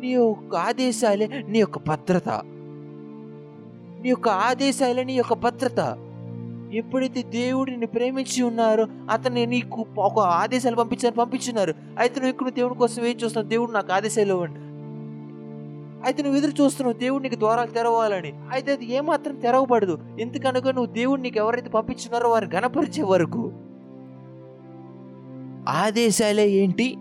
నీ 0.00 0.08
యొక్క 0.08 0.56
ఆదేశాలే 0.56 1.26
నీ 1.26 1.58
యొక్క 1.58 1.78
భద్రత. 1.78 2.51
నీ 4.02 4.08
యొక్క 4.08 4.28
ఆదేశాలు 4.28 5.00
నీ 5.00 5.12
యొక్క 5.12 5.34
భద్రత 5.34 5.98
ఎప్పుడైతే 6.72 7.22
దేవుడిని 7.22 7.86
ప్రేమించి 7.86 8.42
ఉన్నారో 8.42 8.86
అతన్ని 9.10 9.46
నీకు 9.46 9.86
ఒక 9.98 10.18
ఆదేశాలు 10.18 10.76
పంపించారు 10.76 11.14
పంపించున్నారు. 11.14 11.74
అయితే 11.98 12.20
నువ్వు 12.20 12.30
ఇక్కడ 12.30 12.48
దేవుడి 12.48 12.74
కోసం 12.74 13.04
ఏం 13.04 13.14
చూస్తున్నావు? 13.14 13.48
దేవుడు 13.48 13.72
నాకు 13.72 13.92
ఆదేశాలు 13.92 14.32
ఇవ్వండి. 14.32 14.58
అయితే 16.06 16.22
నువ్వు 16.22 16.38
ఎదురు 16.38 16.62
చూస్తున్నావు 16.62 16.98
దేవుడు 16.98 17.22
నీకు 17.22 17.34
ద్వారాలు 17.34 17.70
తెరవాలని. 17.70 18.32
అయితే 18.52 18.72
అది 18.72 18.94
ఏమాత్రం 18.94 19.34
తెరవబడదు. 19.34 19.98
ఎందుకనగా 20.20 20.72
నువ్వు 20.72 20.86
దేవుడు 20.86 21.20
నీకు 21.20 21.38
ఎవరైతే 21.38 21.68
పంపించున్నారో 21.68 22.30
వారిని 22.30 22.56
గణపరిచే 22.56 23.02
వరకు 23.02 23.52
ఆదేశాలే 25.68 26.48
ఏంటి? 26.48 26.96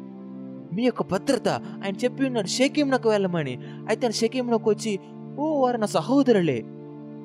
మీ 0.74 0.84
యొక్క 0.84 1.04
భద్రత. 1.04 1.50
ఆయన 1.50 1.96
చెప్పి 1.96 2.26
ఉన్నాడు 2.26 2.48
షేకేంనకు 2.48 3.10
వెళ్ళమని. 3.10 3.60
అయితే 3.90 4.08
ఆయన 4.08 4.56
వచ్చి 4.56 5.00
ఓ 5.40 5.64
వారు 5.64 5.78
నా 5.78 5.86
సహోదరులే 5.86 6.64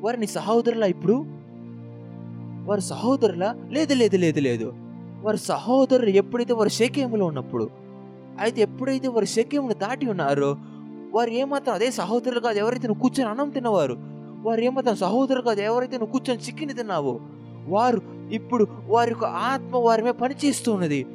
వారు 0.01 0.17
నీ 0.17 0.27
సహోదరులా 0.27 0.87
ఇప్పుడు? 0.87 1.25
వారి 2.65 2.81
సహోదరులా? 2.81 3.55
లేదు 3.71 3.95
లేదు 3.95 4.17
లేదు 4.17 4.41
లేదు. 4.41 4.73
వారి 5.23 5.39
సహోదరులు 5.39 6.11
ఎప్పుడైతే 6.11 6.53
వారు 6.53 6.69
షేకేములో 6.69 7.27
ఉన్నప్పుడు 7.27 7.71
అయితే 8.41 8.61
ఎప్పుడైతే 8.61 9.09
వారు 9.09 9.25
షేకేమును 9.25 9.75
దాటి 9.75 10.11
ఉన్నారో 10.11 10.57
వారు 11.13 11.31
ఏమాత్రం 11.31 11.75
అదే 11.75 11.91
సహోదరులు 11.91 12.41
కాదు 12.41 12.59
ఎవరైతే 12.59 12.89
నువ్వు 12.89 13.03
కూర్చొని 13.03 13.31
అన్నం 13.31 13.51
తిన్నవారు 13.51 13.97
వారు 14.43 14.61
ఏమాత్రం 14.61 14.97
సహోదరులు 14.97 15.43
కాదు 15.43 15.61
ఎవరైతే 15.61 15.99
నువ్వు 15.99 16.13
కూర్చొని 16.13 16.41
చిక్కిని 16.41 16.75
తిన్నావో 16.75 17.21
వారు 17.69 18.01
ఇప్పుడు 18.31 18.67
వారి 18.87 19.11
యొక్క 19.11 19.25
ఆత్మ 19.25 19.77
వారి 19.77 20.03
మీద 20.03 20.13
పనిచేస్తున్నది. 20.13 21.07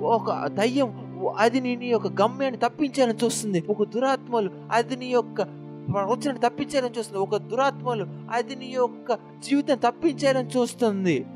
ఒక 0.00 0.46
దయ్యం 0.46 1.10
అది 1.36 1.60
నీ 1.60 1.86
యొక్క 1.86 2.22
గమ్యాన్ని 2.22 2.60
తప్పించాలని 2.60 3.24
చూస్తుంది. 3.24 3.64
ఒక 3.70 3.82
దురాత్మలు 3.82 4.50
అది 4.70 4.96
నీ 4.96 5.06
యొక్క 5.06 5.59
వచ్చిన 5.96 6.36
తప్పించాలని 6.36 6.98
చూస్తుంది. 6.98 7.22
ఒక 7.22 7.36
దురాత్మలు 7.36 8.06
అది 8.30 8.56
నీ 8.56 8.66
యొక్క 8.66 9.12
జీవితం 9.14 9.76
తప్పించాలని 9.76 10.48
చూస్తుంది. 10.48 11.26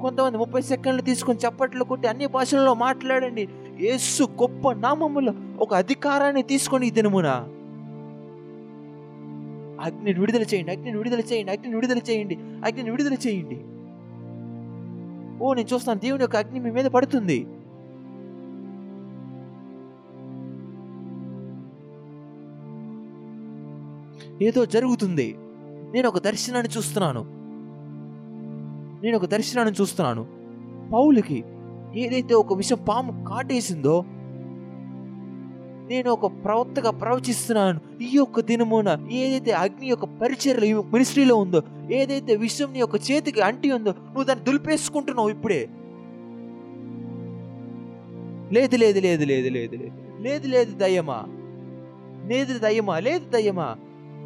కొంతమంది 0.00 0.38
ముప్పై 0.38 0.62
సెకండ్లు 0.62 1.02
తీసుకొని 1.02 1.38
చప్పట్లు 1.38 1.84
కొట్టి 1.84 2.08
అన్ని 2.08 2.26
భాషల్లో 2.26 2.74
మాట్లాడండి. 2.74 3.48
యేసు 3.80 4.22
గొప్ప 4.22 4.72
నామములో 4.72 5.32
ఒక 5.60 5.74
అధికారాన్ని 5.74 6.42
తీసుకొని 6.42 6.86
ఈ 6.86 6.90
దినమున. 6.90 7.26
అగ్నిని 9.80 10.20
విడుదల 10.20 10.42
చేయండి 10.42 10.72
అగ్నిని 10.72 10.96
విడుదల 10.96 11.20
చేయండి 11.20 11.52
అగ్నిని 11.52 11.74
విడుదల 11.74 11.98
చేయండి 11.98 12.36
అగ్నిని 12.64 12.90
విడుదల 12.90 13.14
చేయండి. 13.14 13.58
ఓ 15.44 15.54
నేను 15.54 15.74
చూస్తాను 15.74 16.00
దేవుని 16.00 16.22
యొక్క 16.22 16.36
అగ్ని 16.36 16.60
మీ 16.60 16.70
మీద 16.70 16.84
పడుతుంది. 16.84 17.46
ఏదో 24.40 24.60
జరుగుతుంది 24.66 25.28
నేను 25.94 26.06
ఒక 26.08 26.18
దర్శనాన్ని 26.18 26.70
చూస్తున్నాను 26.76 27.22
నేను 29.02 29.16
ఒక 29.16 29.26
దర్శనాన్ని 29.26 29.74
చూస్తున్నాను 29.80 30.22
పౌలుకి 30.92 31.38
ఏదైతే 31.94 32.34
ఒక 32.34 32.54
విషయం 32.54 32.80
పాము 32.84 33.12
కాటేసిందో 33.24 33.96
నేను 35.90 36.08
ఒక 36.10 36.26
ప్రవక్తగా 36.44 36.90
ప్రవచిస్తున్నాను 37.00 37.78
ఈ 38.00 38.10
యొక్క 38.12 38.40
దినమున 38.40 38.90
ఏదైతే 39.20 39.52
అగ్ని 39.52 39.86
యొక్క 39.88 40.06
పరిచర్లు 40.20 40.66
ఈ 40.66 40.74
మినిస్ట్రీలో 40.92 41.36
ఉందో 41.36 41.60
ఏదైతే 41.92 42.32
విషయం 42.36 42.68
నీ 42.72 42.78
యొక్క 42.78 42.98
చేతికి 43.08 43.40
అంటి 43.40 43.68
ఉందో 43.72 43.92
నువ్వు 44.04 44.24
దాన్ని 44.24 44.44
దులిపేసుకుంటున్నావు 44.44 45.30
ఇప్పుడే 45.30 45.62
లేదు 48.52 48.76
లేదు 48.76 49.00
లేదు 49.00 49.24
లేదు 49.24 49.50
లేదు 49.50 49.76
లేదు 49.76 49.98
లేదు 50.20 50.46
లేదు 50.48 50.72
దయ్యమా 50.78 51.18
లేదు 52.26 52.54
దయ్యమా 52.58 52.96
లేదు 53.00 53.26
దయ్యమా 53.30 53.68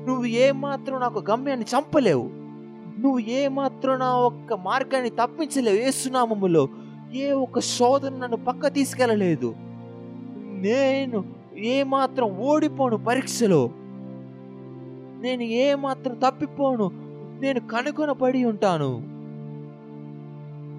నువ్వు 0.07 0.25
ఏమాత్రం 0.25 1.01
నాకు 1.01 1.25
గమ్యాన్ని 1.31 1.67
చంపలేవు. 1.77 2.31
నువ్వు 3.01 3.19
ఏమాత్రం 3.19 3.99
నా 3.99 4.17
ఒక్క 4.17 4.53
మార్గాన్ని 4.53 5.11
తప్పించలేవు. 5.11 5.77
ఏ 5.77 5.91
సునామములో 5.91 6.69
ఏ 7.15 7.31
ఒక్క 7.31 7.59
శోధన 7.61 8.09
నన్ను 8.09 8.37
పక్క 8.37 8.67
తీసుకెళ్ళలేదు. 8.67 9.55
నేను 10.39 11.25
ఏమాత్రం 11.57 12.39
ఓడిపోను 12.39 12.97
పరీక్షలో. 12.97 13.71
నేను 15.21 15.43
ఏమాత్రం 15.43 16.15
తప్పిపోను. 16.15 16.91
నేను 17.41 17.61
కనుగొనబడి 17.61 18.45
ఉంటాను. 18.45 19.15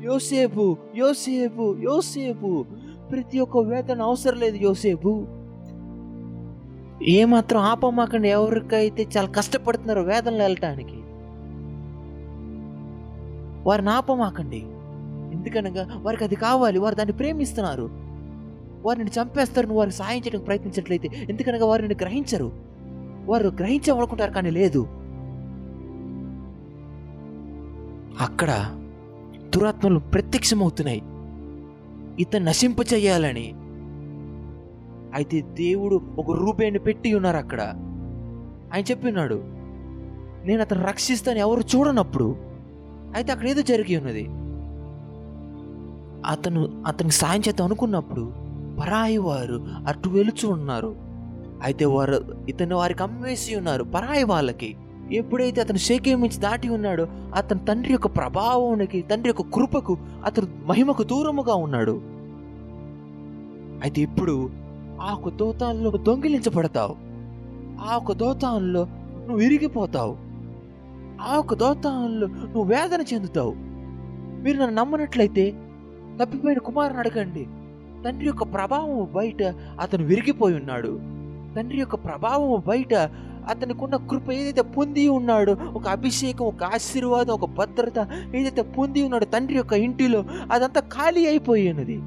యోసేపు 0.05 0.77
యోసేపు 0.95 1.75
యోసేపు. 1.79 2.65
ప్రతి 3.11 3.39
ఒక్క 3.39 3.57
వేతన 3.57 4.01
అవసరం 4.01 4.39
లేదు 4.39 4.57
యోసేపు. 4.57 5.25
ఏమాత్రం 7.03 7.61
ఆపమాకండి 7.61 8.29
ఎవరికైతే 8.29 9.07
చాలా 9.17 9.27
కష్టపడుతున్నారో 9.27 10.01
వేదనలు 10.01 10.41
వెళ్ళటానికి. 10.41 10.95
వారిని 13.69 13.89
ఆపమాకండి. 13.89 14.57
ఎందుకనగా 15.35 15.99
వారికి 16.01 16.23
అది 16.23 16.35
కావాలి 16.35 16.79
వారు 16.79 16.95
దాన్ని 16.95 17.17
ప్రేమిస్తున్నారు. 17.17 17.89
వారిని 18.85 19.09
చంపేస్తారు 19.09 19.65
నువ్వు 19.65 19.79
వారికి 19.79 19.97
సాయం 19.97 20.17
చేయడానికి 20.17 20.45
ప్రయత్నించట్లయితే 20.45 21.09
ఎందుకనగా 21.29 21.65
వారిని 21.65 21.95
గ్రహించరు. 22.01 22.51
వారు 23.25 23.47
గ్రహించవనుకుంటారు 23.47 24.31
కానీ 24.31 24.49
లేదు. 24.49 24.87
అక్కడ 28.19 28.75
దురాత్మలు 29.55 29.99
ప్రత్యక్షమవుతున్నాయి. 29.99 31.01
ఇతను 32.19 32.45
నశింప 32.45 32.75
చేయాలని 32.93 33.53
అయితే 35.15 35.41
దేవుడు 35.41 36.01
ఒక 36.19 36.31
రూపేణి 36.31 36.79
పెట్టి 36.79 37.13
ఉన్నారు 37.13 37.37
అక్కడ. 37.37 37.61
ఆయన 38.73 38.83
చెప్పి 38.91 39.07
ఉన్నాడు 39.07 39.41
నేను 40.45 40.61
అతను 40.61 40.83
రక్షిస్తాను 40.83 41.37
ఎవరు 41.37 41.59
చూడనప్పుడు. 41.59 42.35
అయితే 43.15 43.31
అక్కడ 43.31 43.47
ఏదో 43.47 43.61
జరిగి 43.61 43.97
ఉన్నది. 43.97 44.23
అతను 46.31 46.83
అతనికి 46.87 47.15
సాయం 47.15 47.41
చేద్దాం 47.47 47.65
అనుకున్నప్పుడు 47.65 48.33
పరాయి 48.81 49.17
వారు 49.17 49.65
అటు 49.87 50.09
వెలుచు 50.09 50.47
ఉన్నారు. 50.47 50.95
అయితే 51.63 51.85
వారు 51.85 52.45
ఇతను 52.49 52.75
వారికి 52.75 53.03
అమ్మేసి 53.03 53.55
ఉన్నారు 53.55 53.83
పరాయి 53.83 54.23
వాళ్ళకి. 54.23 54.75
ఎప్పుడైతే 55.11 55.61
అతను 55.61 55.77
షేకేమించి 55.77 56.37
దాటి 56.37 56.69
ఉన్నాడో 56.69 57.07
అతని 57.35 57.59
తండ్రి 57.65 57.93
యొక్క 57.93 58.07
ప్రభావానికి 58.07 59.01
తండ్రి 59.01 59.29
యొక్క 59.29 59.41
కృపకు 59.41 59.97
అతను 60.25 60.47
మహిమకు 60.65 61.03
దూరముగా 61.03 61.55
ఉన్నాడు. 61.55 62.01
అయితే 63.83 64.01
ఇప్పుడు 64.01 64.64
ఆ 65.01 65.13
ఒక 65.13 65.29
దోతాల్లో 65.29 65.91
దొంగిలించబడతావు. 65.91 66.95
ఆ 67.89 67.97
ఒక 67.97 68.11
దోతాల్లో 68.11 68.87
నువ్వు 68.91 69.35
విరిగిపోతావు. 69.35 70.17
ఆ 71.21 71.35
యొక్క 71.35 71.63
నువ్వు 71.63 72.63
వేదన 72.63 73.01
చెందుతావు. 73.13 73.53
మీరు 74.43 74.57
నన్ను 74.57 74.75
నమ్మనట్లయితే 74.75 75.53
తప్పిపోయిన 76.21 76.59
కుమారుని 76.59 76.99
అడగండి. 76.99 77.47
తండ్రి 78.05 78.25
యొక్క 78.25 78.43
ప్రభావం 78.43 79.07
బయట 79.15 79.43
అతను 79.79 80.05
విరిగిపోయి 80.05 80.55
ఉన్నాడు. 80.55 80.99
తండ్రి 81.55 81.79
యొక్క 81.79 81.95
ప్రభావం 81.95 82.63
బయట 82.67 83.09
అతనికున్న 83.49 83.95
కృప 83.95 84.31
ఏదైతే 84.31 84.61
పొంది 84.61 85.07
ఉన్నాడో 85.07 85.57
ఒక 85.73 85.87
అభిషేకం 85.87 86.45
ఒక 86.45 86.63
ఆశీర్వాదం 86.63 87.33
ఒక 87.33 87.45
భద్రత 87.45 88.07
ఏదైతే 88.35 88.61
పొంది 88.61 89.03
ఉన్నాడో 89.03 89.25
తండ్రి 89.25 89.57
యొక్క 89.57 89.73
ఇంటిలో 89.73 90.25
అదంతా 90.51 90.81
ఖాళీ 90.81 91.25
అయిపోయినది 91.27 91.99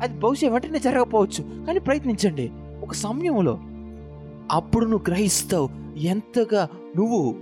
అది 0.00 0.18
బహుశా 0.18 0.48
వెంటనే 0.48 0.78
జరగకపోవచ్చు. 0.78 1.64
కానీ 1.66 1.78
ప్రయత్నించండి. 1.78 2.50
ఒక 2.82 2.92
సమయంలో 2.92 3.58
అప్పుడు 4.50 4.86
నువ్వు 4.86 5.10
గ్రహిస్తావు 5.10 5.98
ఎంతగా 5.98 6.68
నువ్వు 6.96 7.34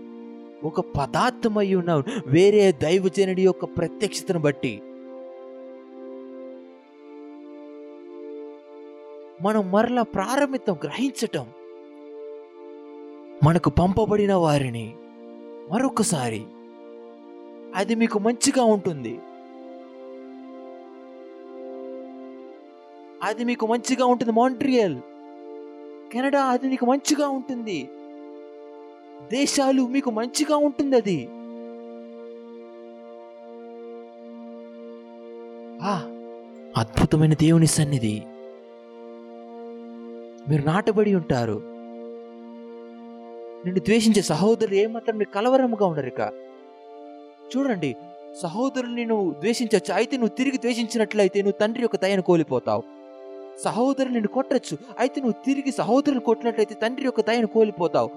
ఒక 0.65 0.81
పదార్థమై 0.81 1.75
ఉన్నావు. 1.75 2.03
వేరే 2.27 2.73
దైవజనుడి 2.73 3.43
యొక్క 3.43 3.65
ప్రత్యక్షతను 3.65 4.39
బట్టి. 4.41 4.83
మనం 9.43 9.73
మరలా 9.73 10.03
ప్రారంభితం 10.03 10.77
గ్రహించటం. 10.85 11.47
మనకు 13.45 13.71
పంపబడిన 13.71 14.35
వారిని 14.35 14.95
మరొకసారి. 15.73 16.43
అది 17.77 17.95
మీకు 17.95 18.19
మంచిగా 18.19 18.65
ఉంటుంది. 18.65 19.19
అది 23.25 23.45
మీకు 23.45 23.67
మంచిగా 23.67 24.07
ఉంటుంది. 24.07 24.33
మాంట్రియల్ 24.33 24.97
కెనడా 26.13 26.45
అది 26.45 26.69
మీకు 26.69 26.87
మంచిగా 26.87 27.29
ఉంటుంది. 27.29 27.89
దేశాలు 29.33 29.87
మీకు 29.87 30.11
మంచిగా 30.11 30.57
ఉంటుంది 30.57 30.97
అది. 30.97 31.29
ఆ 35.83 35.95
అద్భుతమైన 36.77 37.35
దేవుని 37.35 37.67
సన్నిధి. 37.67 38.23
మీరు 40.49 40.63
నాటబడి 40.67 41.15
ఉంటారు. 41.15 41.63
నిన్ను 43.65 43.81
ద్వేషించే 43.81 44.23
సహోదరులు 44.23 44.75
ఏమాత్రం 44.75 45.19
మీకు 45.19 45.33
కలవరముగా 45.33 45.87
ఉండరు 45.87 46.07
ఇక. 46.07 46.33
చూడండి 47.57 47.97
సహోదరుని 48.43 49.05
నువ్వు 49.05 49.33
ద్వేషించవచ్చు. 49.33 49.95
అయితే 49.95 50.17
నువ్వు 50.17 50.37
తిరిగి 50.37 50.59
ద్వేషించినట్లయితే 50.59 51.43
నువ్వు 51.43 51.59
తండ్రి 51.61 51.83
యొక్క 51.83 51.97
దయను 51.97 52.23
కోల్పోతావు. 52.23 52.94
సహోదరులు 53.63 54.13
నిన్ను 54.13 54.29
కొట్టచ్చు. 54.29 54.79
అయితే 54.99 55.21
నువ్వు 55.21 55.45
తిరిగి 55.45 55.73
సహోదరులు 55.73 56.21
కొట్టినట్లయితే 56.21 56.75
తండ్రి 56.75 57.05
యొక్క 57.05 57.21
దయను 57.21 57.47
కోల్పోతావు. 57.47 58.11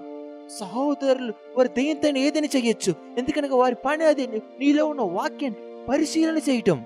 సహోదరులు 0.58 1.32
వారి 1.56 1.68
దయంతో 1.68 2.18
ఏదైనా 2.18 2.48
చేయొచ్చు. 2.56 2.94
ఎందుకనగా 3.18 3.56
వారి 3.56 3.74
పని 3.74 4.04
అది. 4.04 4.26
నీలో 4.60 4.86
ఉన్న 4.86 5.00
వాక్యాన్ని 5.00 5.86
పరిశీలన 5.88 6.36
చేయటం. 6.36 6.84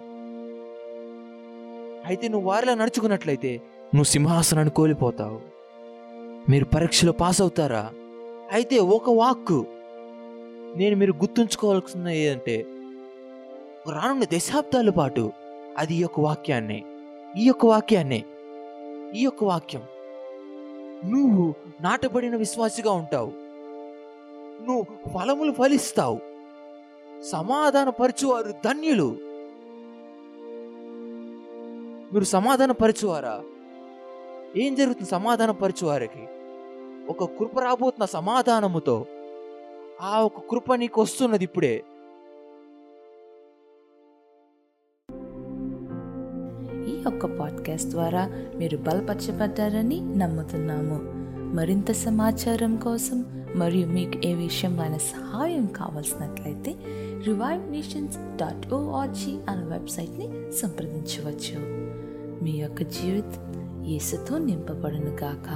అయితే 2.06 2.28
నువ్వు 2.28 2.50
వారిలా 2.50 2.74
నడుచుకున్నట్లయితే 2.74 3.60
నువ్వు 3.94 4.04
సింహాసనాన్ని 4.04 4.74
కోల్పోతావు. 4.74 5.40
మీరు 6.50 6.64
పరీక్షలో 6.64 7.12
పాస్ 7.12 7.40
అవుతారా? 7.40 7.90
అయితే 8.52 8.78
ఒక 8.78 9.10
వాక్కు 9.10 9.66
నేను 10.76 10.96
మీరు 10.96 11.12
గుర్తుంచుకోవాల్సిన 11.12 12.08
ఏంటంటే 12.08 12.66
రానున్న 13.92 14.24
దశాబ్దాల 14.24 14.90
పాటు 14.90 15.32
అది 15.78 15.94
ఈ 15.94 16.00
యొక్క 16.00 16.20
వాక్యాన్ని 16.20 16.84
ఈ 17.36 17.44
యొక్క 17.44 17.66
వాక్యాన్ని 17.66 18.24
ఈ 19.14 19.24
యొక్క 19.24 19.44
వాక్యం. 19.44 19.82
నువ్వు 21.10 21.54
నాటబడిన 21.80 22.36
విశ్వాసిగా 22.36 22.92
ఉంటావు. 22.92 23.32
నువ్వు 24.64 24.86
ఫలములు 25.08 25.52
ఫలిస్తావు. 25.52 26.20
సమాధానపరచువారు 27.22 28.52
ధన్యులు. 28.64 29.16
మీరు 32.12 32.24
సమాధానపరచువారా? 32.24 33.44
ఏం 34.56 34.74
జరుగుతుంది 34.74 35.10
సమాధానపరచువారికి? 35.10 36.26
ఒక 37.08 37.24
కృప 37.24 37.58
రాబోతున్న 37.58 38.04
సమాధానముతో. 38.04 39.06
ఆ 40.00 40.22
ఒక 40.22 40.38
కృప 40.50 40.74
నీకు 40.74 41.02
వస్తున్నది 41.02 41.44
ఇప్పుడే. 41.44 41.84
యొక్క 47.06 47.26
పాడ్కాస్ట్ 47.26 47.90
ద్వారా 47.90 48.30
మీరు 48.56 48.76
బలపరచబడ్డారని 48.76 50.18
నమ్ముతున్నాము. 50.18 51.00
మరింత 51.54 51.92
సమాచారం 51.92 52.76
కోసం 52.76 53.24
మరియు 53.56 53.86
మీకు 53.86 54.26
ఏ 54.26 54.34
విషయమైన 54.34 54.96
సహాయం 54.96 55.66
కావాల్సినట్లయితే 55.66 56.74
revive 57.26 57.72
nations 57.72 58.16
dot 58.36 58.74
O R G 58.74 59.36
అనే 59.48 59.64
వెబ్సైట్ని 59.64 60.52
సంప్రదించవచ్చు. 60.52 61.58
మీ 62.44 62.50
యొక్క 62.50 62.82
జీవితం 62.82 63.52
యేసుతో 63.86 64.38
నింపబడును 64.38 65.16
గాక. 65.22 65.48